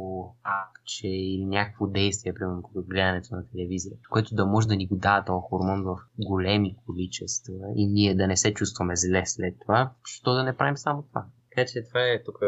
акче 0.42 1.08
или 1.08 1.44
някакво 1.44 1.86
действие, 1.86 2.34
примерно, 2.34 2.62
като 2.62 2.86
гледането 2.88 3.34
на 3.34 3.48
телевизия, 3.48 3.96
което 4.10 4.34
да 4.34 4.46
може 4.46 4.68
да 4.68 4.76
ни 4.76 4.86
го 4.86 4.96
дава 4.96 5.24
този 5.24 5.42
хормон 5.42 5.82
в 5.82 5.96
големи 6.18 6.76
количества 6.86 7.54
и 7.76 7.86
ние 7.86 8.14
да 8.14 8.26
не 8.26 8.36
се 8.36 8.54
чувстваме 8.54 8.96
зле 8.96 9.22
след 9.26 9.54
това, 9.60 9.92
що 10.04 10.34
да 10.34 10.44
не 10.44 10.56
правим 10.56 10.76
само 10.76 11.02
това? 11.02 11.24
Така 11.50 11.68
че 11.72 11.82
това 11.88 12.00
е 12.00 12.22
тук 12.24 12.38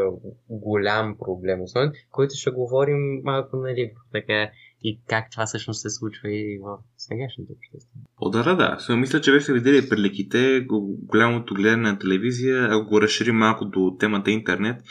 голям 0.48 1.16
проблем, 1.18 1.62
основен, 1.62 1.92
който 2.10 2.34
ще 2.34 2.50
говорим 2.50 3.20
малко, 3.24 3.56
нали, 3.56 3.92
така 4.12 4.50
и 4.84 5.00
как 5.08 5.30
това 5.30 5.46
всъщност 5.46 5.80
се 5.80 5.90
случва 5.90 6.32
и 6.32 6.58
в 6.62 6.78
сегашното 6.96 7.52
общество. 7.52 7.98
О, 8.20 8.30
да, 8.30 8.42
да, 8.42 8.56
да. 8.56 8.96
Мисля, 8.96 9.20
че 9.20 9.32
вече 9.32 9.52
видели 9.52 9.88
прелеките, 9.88 10.66
голямото 11.02 11.54
гледане 11.54 11.90
на 11.90 11.98
телевизия, 11.98 12.68
ако 12.70 12.88
го 12.88 13.00
разширим 13.00 13.36
малко 13.36 13.64
до 13.64 13.96
темата 14.00 14.30
интернет 14.30 14.82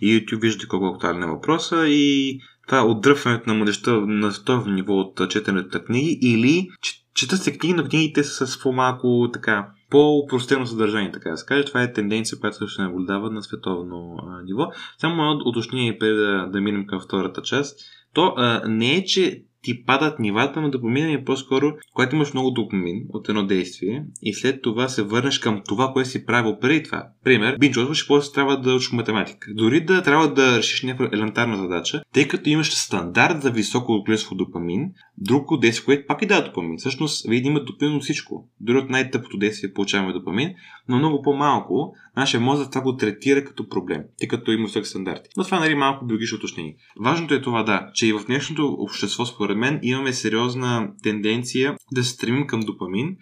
и 0.00 0.20
YouTube, 0.20 0.40
виждате 0.40 0.68
колко 0.68 0.86
актуален 0.86 1.22
е 1.22 1.26
въпроса 1.26 1.86
и 1.88 2.38
това 2.66 2.86
отдръпването 2.86 3.50
на 3.50 3.54
младеща 3.54 3.92
на 3.92 4.32
световно 4.32 4.74
ниво 4.74 4.92
от 4.92 5.30
четенето 5.30 5.78
на 5.78 5.84
книги 5.84 6.18
или 6.22 6.68
четат 7.14 7.42
се 7.42 7.58
книги, 7.58 7.74
но 7.74 7.84
книгите 7.84 8.24
са 8.24 8.46
с 8.46 8.62
по-малко 8.62 9.30
така 9.32 9.68
по-упростено 9.90 10.66
съдържание, 10.66 11.12
така 11.12 11.30
да 11.30 11.36
се 11.36 11.46
каже. 11.46 11.64
Това 11.64 11.82
е 11.82 11.92
тенденция, 11.92 12.38
която 12.38 12.56
също 12.56 12.74
се 12.74 12.82
наблюдава 12.82 13.30
на 13.30 13.42
световно 13.42 14.16
а, 14.22 14.42
ниво. 14.42 14.66
Само 14.98 15.22
едно 15.22 15.42
уточнение 15.44 15.98
преди 15.98 16.14
да, 16.14 16.46
да 16.46 16.60
минем 16.60 16.86
към 16.86 17.00
втората 17.00 17.42
част. 17.42 17.80
То 18.14 18.34
а, 18.36 18.62
не 18.68 18.96
е, 18.96 19.04
че 19.04 19.42
ти 19.62 19.84
падат 19.84 20.18
нивата 20.18 20.60
на 20.60 20.70
допамина 20.70 21.12
и 21.12 21.24
по-скоро, 21.24 21.72
когато 21.94 22.16
имаш 22.16 22.32
много 22.32 22.50
допамин 22.50 23.04
от 23.08 23.28
едно 23.28 23.46
действие 23.46 24.04
и 24.22 24.34
след 24.34 24.62
това 24.62 24.88
се 24.88 25.02
върнеш 25.02 25.38
към 25.38 25.62
това, 25.68 25.92
което 25.92 26.08
си 26.08 26.26
правил 26.26 26.58
преди 26.60 26.82
това. 26.82 27.08
Пример, 27.24 27.56
бинчозваш 27.58 28.02
и 28.02 28.08
после 28.08 28.32
трябва 28.32 28.60
да 28.60 28.74
учиш 28.74 28.92
математика. 28.92 29.50
Дори 29.54 29.84
да 29.84 30.02
трябва 30.02 30.34
да 30.34 30.58
решиш 30.58 30.82
някаква 30.82 31.08
елементарна 31.12 31.56
задача, 31.56 32.02
тъй 32.14 32.28
като 32.28 32.48
имаш 32.48 32.74
стандарт 32.74 33.42
за 33.42 33.50
високо 33.50 34.02
количество 34.04 34.34
допамин, 34.34 34.90
друго 35.18 35.56
действие, 35.56 35.84
което 35.84 36.06
пак 36.06 36.22
и 36.22 36.26
дава 36.26 36.46
допамин. 36.46 36.78
Всъщност, 36.78 37.28
вие 37.28 37.42
има 37.44 37.64
допамин 37.64 37.96
от 37.96 38.02
всичко. 38.02 38.48
Дори 38.60 38.78
от 38.78 38.90
най-тъпото 38.90 39.38
действие 39.38 39.72
получаваме 39.72 40.12
допамин, 40.12 40.54
но 40.88 40.98
много 40.98 41.22
по-малко 41.22 41.94
нашия 42.16 42.40
мозък 42.40 42.70
това 42.70 42.82
го 42.82 42.96
третира 42.96 43.44
като 43.44 43.68
проблем, 43.68 44.02
тъй 44.18 44.28
като 44.28 44.52
има 44.52 44.64
високи 44.64 44.88
стандарти. 44.88 45.28
Но 45.36 45.44
това 45.44 45.56
е 45.56 45.60
нали, 45.60 45.74
малко 45.74 46.06
биологично 46.06 46.36
уточнение. 46.36 46.76
Важното 47.00 47.34
е 47.34 47.42
това 47.42 47.62
да, 47.62 47.90
че 47.94 48.06
и 48.06 48.12
в 48.12 48.24
днешното 48.26 48.76
общество, 48.78 49.26
според 49.26 49.49
мен, 49.56 49.80
имаме 49.82 50.12
сериозна 50.12 50.88
тенденция 51.02 51.76
да 51.92 52.04
се 52.04 52.10
стремим 52.10 52.46
към 52.46 52.60
допамин, 52.60 53.16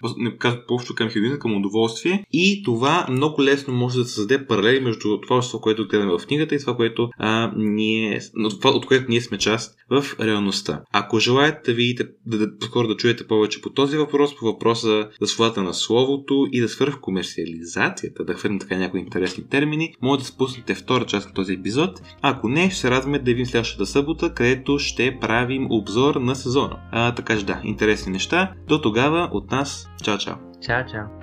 по-общо 0.68 0.94
към 0.94 1.08
хедонизъм, 1.08 1.38
към 1.38 1.56
удоволствие 1.56 2.24
и 2.32 2.62
това 2.64 3.06
много 3.10 3.42
лесно 3.42 3.74
може 3.74 3.98
да 3.98 4.04
създаде 4.04 4.46
паралели 4.46 4.80
между 4.80 5.20
това, 5.20 5.40
което 5.60 5.88
гледаме 5.88 6.12
в 6.12 6.26
книгата 6.26 6.54
и 6.54 6.58
това, 6.58 6.76
което 6.76 7.10
а, 7.18 7.52
ние, 7.56 8.20
от 8.64 8.86
което 8.86 9.06
ние 9.08 9.20
сме 9.20 9.38
част 9.38 9.74
в 9.90 10.04
реалността. 10.20 10.82
Ако 10.92 11.18
желаете 11.18 11.70
да 11.70 11.74
видите, 11.74 12.08
да, 12.26 12.38
да, 12.38 12.66
скоро 12.66 12.88
да 12.88 12.96
чуете 12.96 13.26
повече 13.26 13.62
по 13.62 13.70
този 13.70 13.96
въпрос, 13.96 14.36
по 14.36 14.44
въпроса 14.44 15.08
за 15.20 15.26
свободата 15.26 15.62
на 15.62 15.74
словото 15.74 16.46
и 16.52 16.60
да 16.60 16.68
свърх 16.68 17.00
да 18.24 18.34
хвърнем 18.34 18.58
така 18.58 18.78
някои 18.78 19.00
интересни 19.00 19.48
термини, 19.48 19.94
може 20.02 20.20
да 20.20 20.26
спуснете 20.26 20.74
втора 20.74 21.06
част 21.06 21.28
на 21.28 21.34
този 21.34 21.52
епизод. 21.52 22.02
Ако 22.22 22.48
не, 22.48 22.70
ще 22.70 22.80
се 22.80 22.90
радваме 22.90 23.18
да 23.18 23.24
видим 23.24 23.46
следващата 23.46 23.86
събота, 23.86 24.34
където 24.34 24.78
ще 24.78 25.18
правим 25.20 25.66
обзор 25.70 26.17
на 26.24 26.34
сезона. 26.34 26.76
А, 26.92 27.14
така 27.14 27.38
че 27.38 27.44
да, 27.44 27.60
интересни 27.64 28.12
неща. 28.12 28.52
До 28.68 28.80
тогава 28.80 29.28
от 29.32 29.50
нас, 29.50 29.90
чао 30.02 30.18
чао! 30.18 30.34
Чао 30.66 30.86
чао! 30.92 31.17